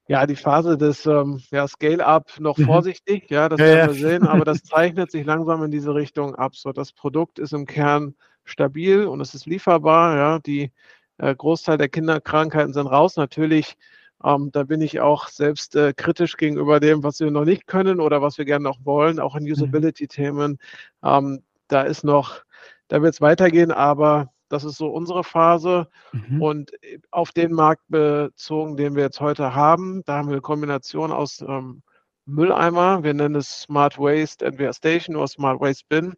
[0.09, 2.65] ja, die Phase des ähm, ja, Scale-up noch mhm.
[2.65, 6.35] vorsichtig, ja, das ja, werden wir sehen, aber das zeichnet sich langsam in diese Richtung
[6.35, 6.57] ab.
[6.57, 10.73] So, das Produkt ist im Kern stabil und es ist lieferbar, ja, die
[11.19, 13.17] äh, Großteil der Kinderkrankheiten sind raus.
[13.17, 13.77] Natürlich,
[14.25, 18.01] ähm, da bin ich auch selbst äh, kritisch gegenüber dem, was wir noch nicht können
[18.01, 19.53] oder was wir gerne noch wollen, auch in mhm.
[19.53, 20.59] Usability-Themen.
[21.03, 22.43] Ähm, da ist noch,
[22.89, 25.89] da wird es weitergehen, aber das ist so unsere Phase.
[26.13, 26.43] Mhm.
[26.43, 30.41] Und äh, auf den Markt bezogen, den wir jetzt heute haben, da haben wir eine
[30.41, 31.83] Kombination aus ähm,
[32.27, 36.15] Mülleimer, wir nennen es Smart Waste entweder Station oder Smart Waste Bin,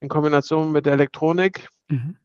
[0.00, 1.68] in Kombination mit der Elektronik.
[1.88, 2.16] Mhm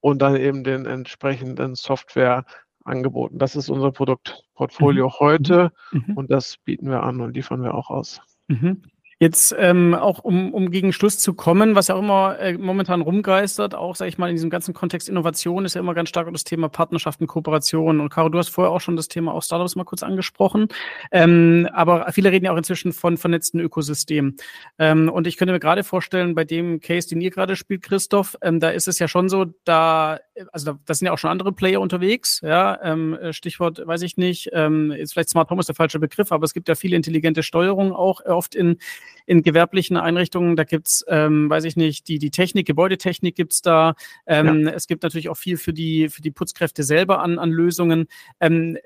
[0.00, 2.44] und dann eben den entsprechenden Software
[2.84, 3.38] angeboten.
[3.38, 5.12] Das ist unser Produktportfolio mhm.
[5.20, 6.16] heute mhm.
[6.16, 8.20] und das bieten wir an und liefern wir auch aus.
[8.48, 8.82] Mhm.
[9.20, 13.00] Jetzt ähm, auch um, um gegen Schluss zu kommen, was ja auch immer äh, momentan
[13.00, 16.32] rumgeistert, auch sage ich mal in diesem ganzen Kontext Innovation ist ja immer ganz stark
[16.32, 18.00] das Thema Partnerschaften, Kooperationen.
[18.00, 20.68] Und Caro, du hast vorher auch schon das Thema auch Startups mal kurz angesprochen.
[21.10, 24.36] Ähm, aber viele reden ja auch inzwischen von vernetzten Ökosystemen.
[24.78, 28.36] Ähm, und ich könnte mir gerade vorstellen, bei dem Case, den ihr gerade spielt, Christoph,
[28.40, 30.20] ähm, da ist es ja schon so, da,
[30.52, 32.40] also da, da sind ja auch schon andere Player unterwegs.
[32.44, 36.30] Ja, ähm, Stichwort, weiß ich nicht, ähm, ist vielleicht Smart Home ist der falsche Begriff,
[36.30, 38.78] aber es gibt ja viele intelligente Steuerungen auch oft in
[39.26, 43.94] in gewerblichen Einrichtungen, da gibt's, ähm, weiß ich nicht, die, die Technik, Gebäudetechnik gibt's da.
[44.26, 44.72] Ähm, ja.
[44.72, 48.06] Es gibt natürlich auch viel für die, für die Putzkräfte selber an, an Lösungen.
[48.40, 48.78] Ähm,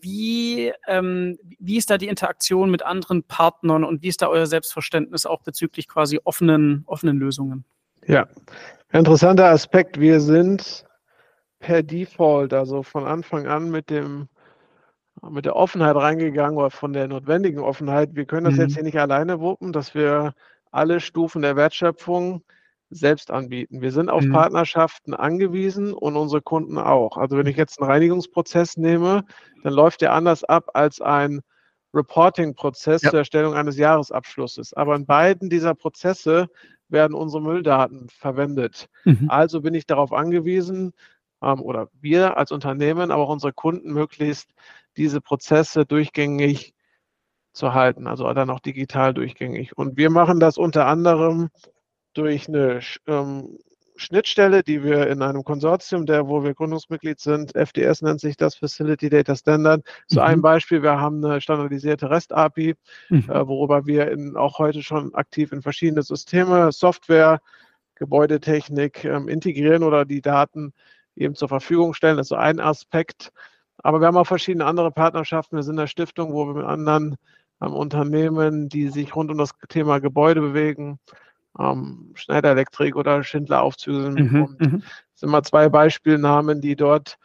[0.00, 4.46] wie, ähm, wie ist da die Interaktion mit anderen Partnern und wie ist da euer
[4.46, 7.64] Selbstverständnis auch bezüglich quasi offenen, offenen Lösungen?
[8.06, 8.28] Ja,
[8.92, 10.00] interessanter Aspekt.
[10.00, 10.84] Wir sind
[11.58, 14.28] per Default, also von Anfang an mit dem
[15.30, 18.14] mit der Offenheit reingegangen oder von der notwendigen Offenheit.
[18.14, 18.60] Wir können das mhm.
[18.60, 20.34] jetzt hier nicht alleine wuppen, dass wir
[20.70, 22.42] alle Stufen der Wertschöpfung
[22.90, 23.82] selbst anbieten.
[23.82, 24.32] Wir sind auf mhm.
[24.32, 27.16] Partnerschaften angewiesen und unsere Kunden auch.
[27.16, 29.24] Also wenn ich jetzt einen Reinigungsprozess nehme,
[29.62, 31.40] dann läuft der anders ab als ein
[31.94, 33.10] Reporting-Prozess ja.
[33.10, 34.74] zur Erstellung eines Jahresabschlusses.
[34.74, 36.48] Aber in beiden dieser Prozesse
[36.88, 38.88] werden unsere Mülldaten verwendet.
[39.04, 39.26] Mhm.
[39.28, 40.92] Also bin ich darauf angewiesen,
[41.42, 44.50] ähm, oder wir als Unternehmen, aber auch unsere Kunden möglichst
[44.96, 46.74] diese Prozesse durchgängig
[47.52, 49.76] zu halten, also dann auch digital durchgängig.
[49.76, 51.48] Und wir machen das unter anderem
[52.14, 53.58] durch eine ähm,
[53.98, 58.54] Schnittstelle, die wir in einem Konsortium, der wo wir Gründungsmitglied sind, FDS nennt sich das
[58.54, 59.82] Facility Data Standard.
[60.06, 60.26] So mhm.
[60.26, 62.76] ein Beispiel, wir haben eine standardisierte REST-API,
[63.08, 63.24] mhm.
[63.28, 67.40] äh, worüber wir in, auch heute schon aktiv in verschiedene Systeme, Software,
[67.96, 70.72] Gebäudetechnik ähm, integrieren oder die Daten
[71.20, 72.16] eben zur Verfügung stellen.
[72.16, 73.32] Das ist so ein Aspekt.
[73.78, 75.56] Aber wir haben auch verschiedene andere Partnerschaften.
[75.56, 77.16] Wir sind eine Stiftung, wo wir mit anderen
[77.62, 80.98] ähm, Unternehmen, die sich rund um das Thema Gebäude bewegen,
[81.58, 84.32] ähm, Schneider Elektrik oder Schindler Aufzüge sind.
[84.32, 84.82] Mhm, und mhm.
[85.14, 87.18] sind mal zwei Beispielnamen, die dort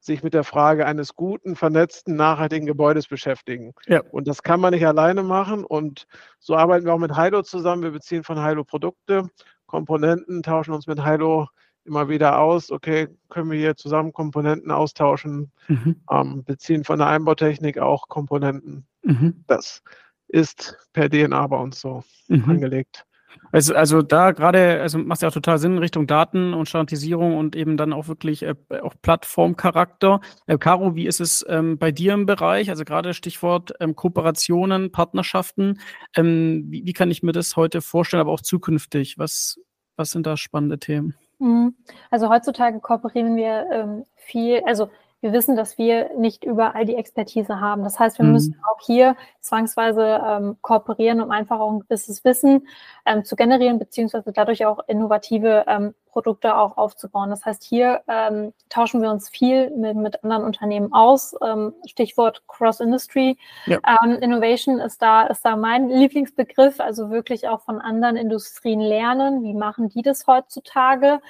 [0.00, 3.74] sich mit der Frage eines guten, vernetzten, nachhaltigen Gebäudes beschäftigen.
[3.86, 4.00] Ja.
[4.10, 5.64] Und das kann man nicht alleine machen.
[5.64, 6.06] Und
[6.38, 7.82] so arbeiten wir auch mit Hilo zusammen.
[7.82, 9.28] Wir beziehen von Hilo Produkte,
[9.66, 11.48] Komponenten, tauschen uns mit Hilo
[11.88, 12.70] immer wieder aus.
[12.70, 15.96] Okay, können wir hier zusammen Komponenten austauschen, mhm.
[16.10, 18.86] ähm, beziehen von der Einbautechnik auch Komponenten.
[19.02, 19.44] Mhm.
[19.48, 19.82] Das
[20.28, 22.44] ist per DNA bei uns so mhm.
[22.48, 23.04] angelegt.
[23.52, 27.36] Also, also da gerade, also macht ja auch total Sinn in Richtung Daten und Standardisierung
[27.36, 30.20] und eben dann auch wirklich äh, auch Plattformcharakter.
[30.46, 32.70] Äh, Caro, wie ist es ähm, bei dir im Bereich?
[32.70, 35.80] Also gerade Stichwort ähm, Kooperationen, Partnerschaften.
[36.16, 39.18] Ähm, wie, wie kann ich mir das heute vorstellen, aber auch zukünftig?
[39.18, 39.58] Was,
[39.96, 41.14] was sind da spannende Themen?
[41.38, 41.74] Mhm.
[42.10, 44.88] Also heutzutage kooperieren wir ähm, viel, also
[45.20, 47.82] wir wissen, dass wir nicht überall die Expertise haben.
[47.82, 48.32] Das heißt, wir mhm.
[48.32, 52.68] müssen auch hier zwangsweise ähm, kooperieren, um einfach auch ein gewisses Wissen
[53.04, 57.30] ähm, zu generieren, beziehungsweise dadurch auch innovative ähm, Produkte auch aufzubauen.
[57.30, 61.32] Das heißt, hier ähm, tauschen wir uns viel mit, mit anderen Unternehmen aus.
[61.40, 63.38] Ähm, Stichwort Cross-Industry.
[63.66, 63.78] Ja.
[64.02, 69.44] Ähm, Innovation ist da, ist da mein Lieblingsbegriff, also wirklich auch von anderen Industrien lernen.
[69.44, 71.20] Wie machen die das heutzutage?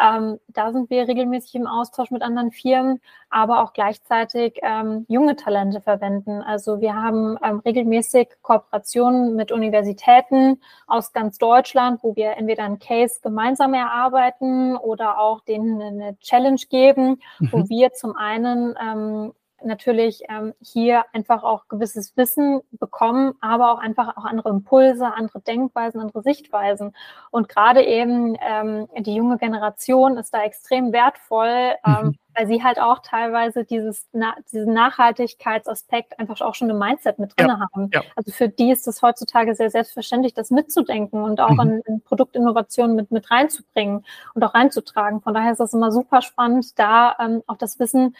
[0.00, 5.36] Ähm, da sind wir regelmäßig im Austausch mit anderen Firmen, aber auch gleichzeitig ähm, junge
[5.36, 6.40] Talente verwenden.
[6.40, 12.78] Also wir haben ähm, regelmäßig Kooperationen mit Universitäten aus ganz Deutschland, wo wir entweder einen
[12.78, 17.52] Case gemeinsam erarbeiten, begleiten oder auch denen eine Challenge geben, mhm.
[17.52, 19.32] wo wir zum einen ähm,
[19.62, 25.40] natürlich ähm, hier einfach auch gewisses Wissen bekommen, aber auch einfach auch andere Impulse, andere
[25.40, 26.94] Denkweisen, andere Sichtweisen.
[27.30, 32.18] Und gerade eben ähm, die junge Generation ist da extrem wertvoll, ähm, mhm.
[32.36, 37.38] weil sie halt auch teilweise dieses na, diesen Nachhaltigkeitsaspekt einfach auch schon im Mindset mit
[37.38, 37.60] drin ja.
[37.60, 37.90] haben.
[37.92, 38.02] Ja.
[38.16, 41.60] Also für die ist es heutzutage sehr selbstverständlich, das mitzudenken und auch mhm.
[41.60, 44.04] in, in Produktinnovationen mit mit reinzubringen
[44.34, 45.20] und auch reinzutragen.
[45.20, 48.14] Von daher ist das immer super spannend, da ähm, auch das Wissen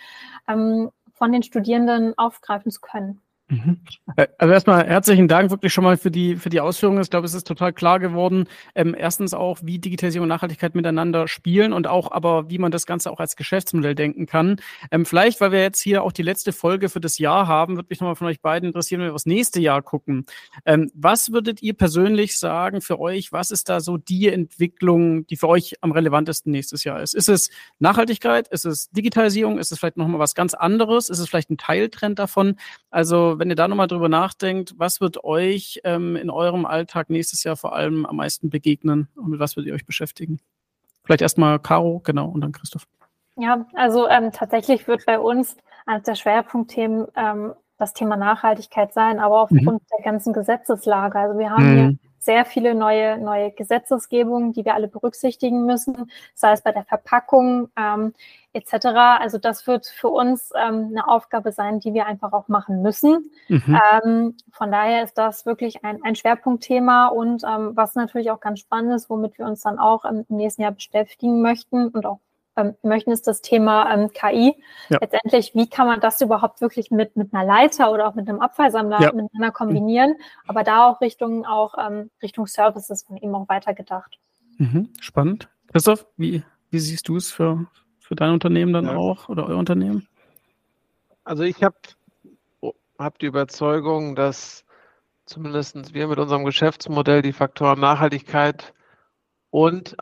[0.48, 3.20] ähm, von den Studierenden aufgreifen zu können.
[3.50, 3.80] Mhm.
[4.16, 7.00] Äh, also erstmal herzlichen Dank wirklich schon mal für die, für die Ausführungen.
[7.00, 8.46] Ich glaube, es ist total klar geworden.
[8.74, 12.84] Ähm, erstens auch, wie Digitalisierung und Nachhaltigkeit miteinander spielen und auch aber, wie man das
[12.84, 14.60] Ganze auch als Geschäftsmodell denken kann.
[14.90, 17.88] Ähm, vielleicht, weil wir jetzt hier auch die letzte Folge für das Jahr haben, würde
[17.88, 20.26] mich nochmal von euch beiden interessieren, wenn wir aufs nächste Jahr gucken.
[20.66, 23.32] Ähm, was würdet ihr persönlich sagen für euch?
[23.32, 27.14] Was ist da so die Entwicklung, die für euch am relevantesten nächstes Jahr ist?
[27.14, 28.46] Ist es Nachhaltigkeit?
[28.48, 29.58] Ist es Digitalisierung?
[29.58, 31.08] Ist es vielleicht nochmal was ganz anderes?
[31.08, 32.56] Ist es vielleicht ein Teiltrend davon?
[32.90, 37.44] Also, wenn ihr da nochmal drüber nachdenkt, was wird euch ähm, in eurem Alltag nächstes
[37.44, 40.40] Jahr vor allem am meisten begegnen und mit was würdet ihr euch beschäftigen?
[41.04, 42.86] Vielleicht erstmal Caro, genau, und dann Christoph.
[43.36, 49.20] Ja, also ähm, tatsächlich wird bei uns eines der Schwerpunktthemen ähm, das Thema Nachhaltigkeit sein,
[49.20, 49.86] aber aufgrund mhm.
[49.96, 51.18] der ganzen Gesetzeslage.
[51.18, 51.98] Also wir haben mhm.
[52.18, 57.70] Sehr viele neue, neue Gesetzesgebungen, die wir alle berücksichtigen müssen, sei es bei der Verpackung
[57.76, 58.12] ähm,
[58.52, 58.86] etc.
[59.20, 63.30] Also das wird für uns ähm, eine Aufgabe sein, die wir einfach auch machen müssen.
[63.48, 63.80] Mhm.
[64.04, 68.60] Ähm, von daher ist das wirklich ein, ein Schwerpunktthema und ähm, was natürlich auch ganz
[68.60, 72.20] spannend ist, womit wir uns dann auch im nächsten Jahr beschäftigen möchten und auch
[72.58, 74.54] ähm, möchten, ist das Thema ähm, KI.
[74.88, 74.98] Ja.
[75.00, 78.40] Letztendlich, wie kann man das überhaupt wirklich mit, mit einer Leiter oder auch mit einem
[78.40, 79.12] Abfallsammler ja.
[79.12, 84.18] miteinander kombinieren, aber da auch Richtung, auch ähm, Richtung Services von ihm auch weitergedacht.
[84.58, 84.90] Mhm.
[85.00, 85.48] Spannend.
[85.70, 87.66] Christoph, wie, wie siehst du es für,
[88.00, 88.96] für dein Unternehmen dann ja.
[88.96, 90.08] auch oder euer Unternehmen?
[91.24, 91.76] Also ich habe
[92.98, 94.64] hab die Überzeugung, dass
[95.26, 98.72] zumindest wir mit unserem Geschäftsmodell die Faktoren Nachhaltigkeit
[99.50, 99.96] und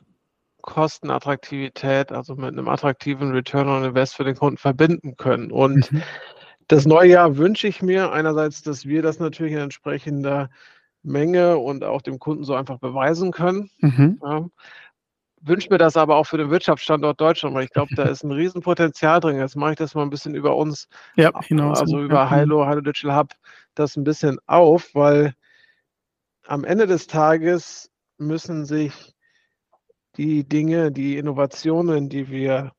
[0.66, 5.50] Kostenattraktivität, also mit einem attraktiven Return on Invest für den Kunden verbinden können.
[5.50, 6.02] Und mhm.
[6.68, 10.50] das neue Jahr wünsche ich mir einerseits, dass wir das natürlich in entsprechender
[11.02, 13.70] Menge und auch dem Kunden so einfach beweisen können.
[13.78, 14.20] Mhm.
[14.22, 14.46] Ja.
[15.40, 18.32] Wünsche mir das aber auch für den Wirtschaftsstandort Deutschland, weil ich glaube, da ist ein
[18.32, 19.38] Riesenpotenzial drin.
[19.38, 22.34] Jetzt mache ich das mal ein bisschen über uns, ja, hinaus, also über ja.
[22.34, 23.32] Hilo, Hilo Digital Hub,
[23.76, 25.34] das ein bisschen auf, weil
[26.44, 29.15] am Ende des Tages müssen sich
[30.16, 32.72] die Dinge, die Innovationen, die wir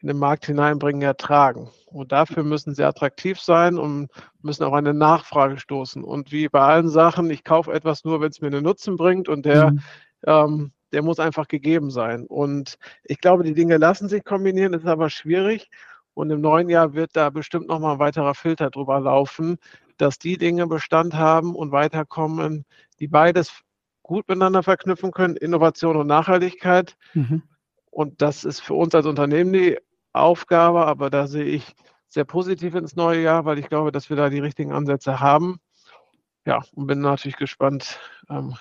[0.00, 1.70] in den Markt hineinbringen, ertragen.
[1.86, 4.08] Und dafür müssen sie attraktiv sein und
[4.42, 6.04] müssen auch eine Nachfrage stoßen.
[6.04, 9.28] Und wie bei allen Sachen, ich kaufe etwas nur, wenn es mir einen Nutzen bringt
[9.28, 9.80] und der, mhm.
[10.26, 12.26] ähm, der muss einfach gegeben sein.
[12.26, 15.70] Und ich glaube, die Dinge lassen sich kombinieren, ist aber schwierig.
[16.14, 19.56] Und im neuen Jahr wird da bestimmt nochmal ein weiterer Filter drüber laufen,
[19.96, 22.64] dass die Dinge Bestand haben und weiterkommen,
[23.00, 23.62] die beides
[24.06, 26.96] gut miteinander verknüpfen können, Innovation und Nachhaltigkeit.
[27.12, 27.42] Mhm.
[27.90, 29.78] Und das ist für uns als Unternehmen die
[30.12, 31.74] Aufgabe, aber da sehe ich
[32.08, 35.58] sehr positiv ins neue Jahr, weil ich glaube, dass wir da die richtigen Ansätze haben.
[36.46, 37.98] Ja, und bin natürlich gespannt,
[38.30, 38.54] ähm,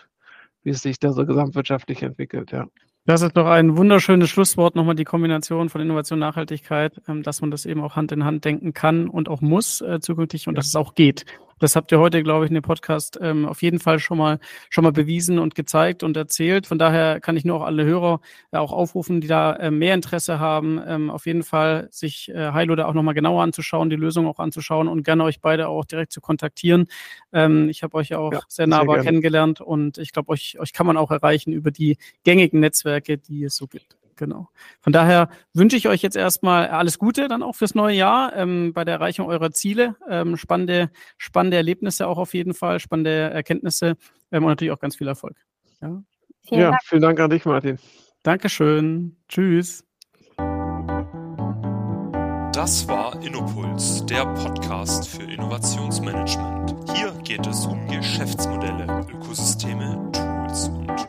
[0.63, 2.65] wie es sich da so gesamtwirtschaftlich entwickelt, ja.
[3.07, 7.41] Das ist doch ein wunderschönes Schlusswort, nochmal die Kombination von Innovation und Nachhaltigkeit, ähm, dass
[7.41, 10.55] man das eben auch Hand in Hand denken kann und auch muss äh, zukünftig und
[10.55, 10.57] ja.
[10.57, 11.25] dass es auch geht.
[11.59, 14.39] Das habt ihr heute, glaube ich, in dem Podcast ähm, auf jeden Fall schon mal
[14.69, 16.67] schon mal bewiesen und gezeigt und erzählt.
[16.67, 18.19] Von daher kann ich nur auch alle Hörer
[18.51, 22.51] äh, auch aufrufen, die da äh, mehr Interesse haben, ähm, auf jeden Fall sich äh,
[22.51, 25.85] Heilo da auch nochmal genauer anzuschauen, die Lösung auch anzuschauen und gerne euch beide auch
[25.85, 26.87] direkt zu kontaktieren.
[27.31, 30.59] Ähm, ich habe euch ja auch ja, sehr nahbar sehr kennengelernt und ich glaube, euch,
[30.59, 33.94] euch kann man auch erreichen über die gängigen Netzwerke, die es so gibt.
[34.15, 34.49] Genau.
[34.79, 38.71] Von daher wünsche ich euch jetzt erstmal alles Gute dann auch fürs neue Jahr ähm,
[38.73, 39.95] bei der Erreichung eurer Ziele.
[40.09, 43.97] Ähm, spannende, spannende Erlebnisse auch auf jeden Fall, spannende Erkenntnisse
[44.31, 45.35] ähm, und natürlich auch ganz viel Erfolg.
[45.81, 46.01] Ja,
[46.47, 46.83] vielen, ja, Dank.
[46.83, 47.77] vielen Dank an dich, Martin.
[48.23, 49.17] Dankeschön.
[49.27, 49.83] Tschüss.
[52.53, 56.73] Das war Innopuls, der Podcast für Innovationsmanagement.
[56.95, 61.04] Hier geht es um Geschäftsmodelle, Ökosysteme, Tools und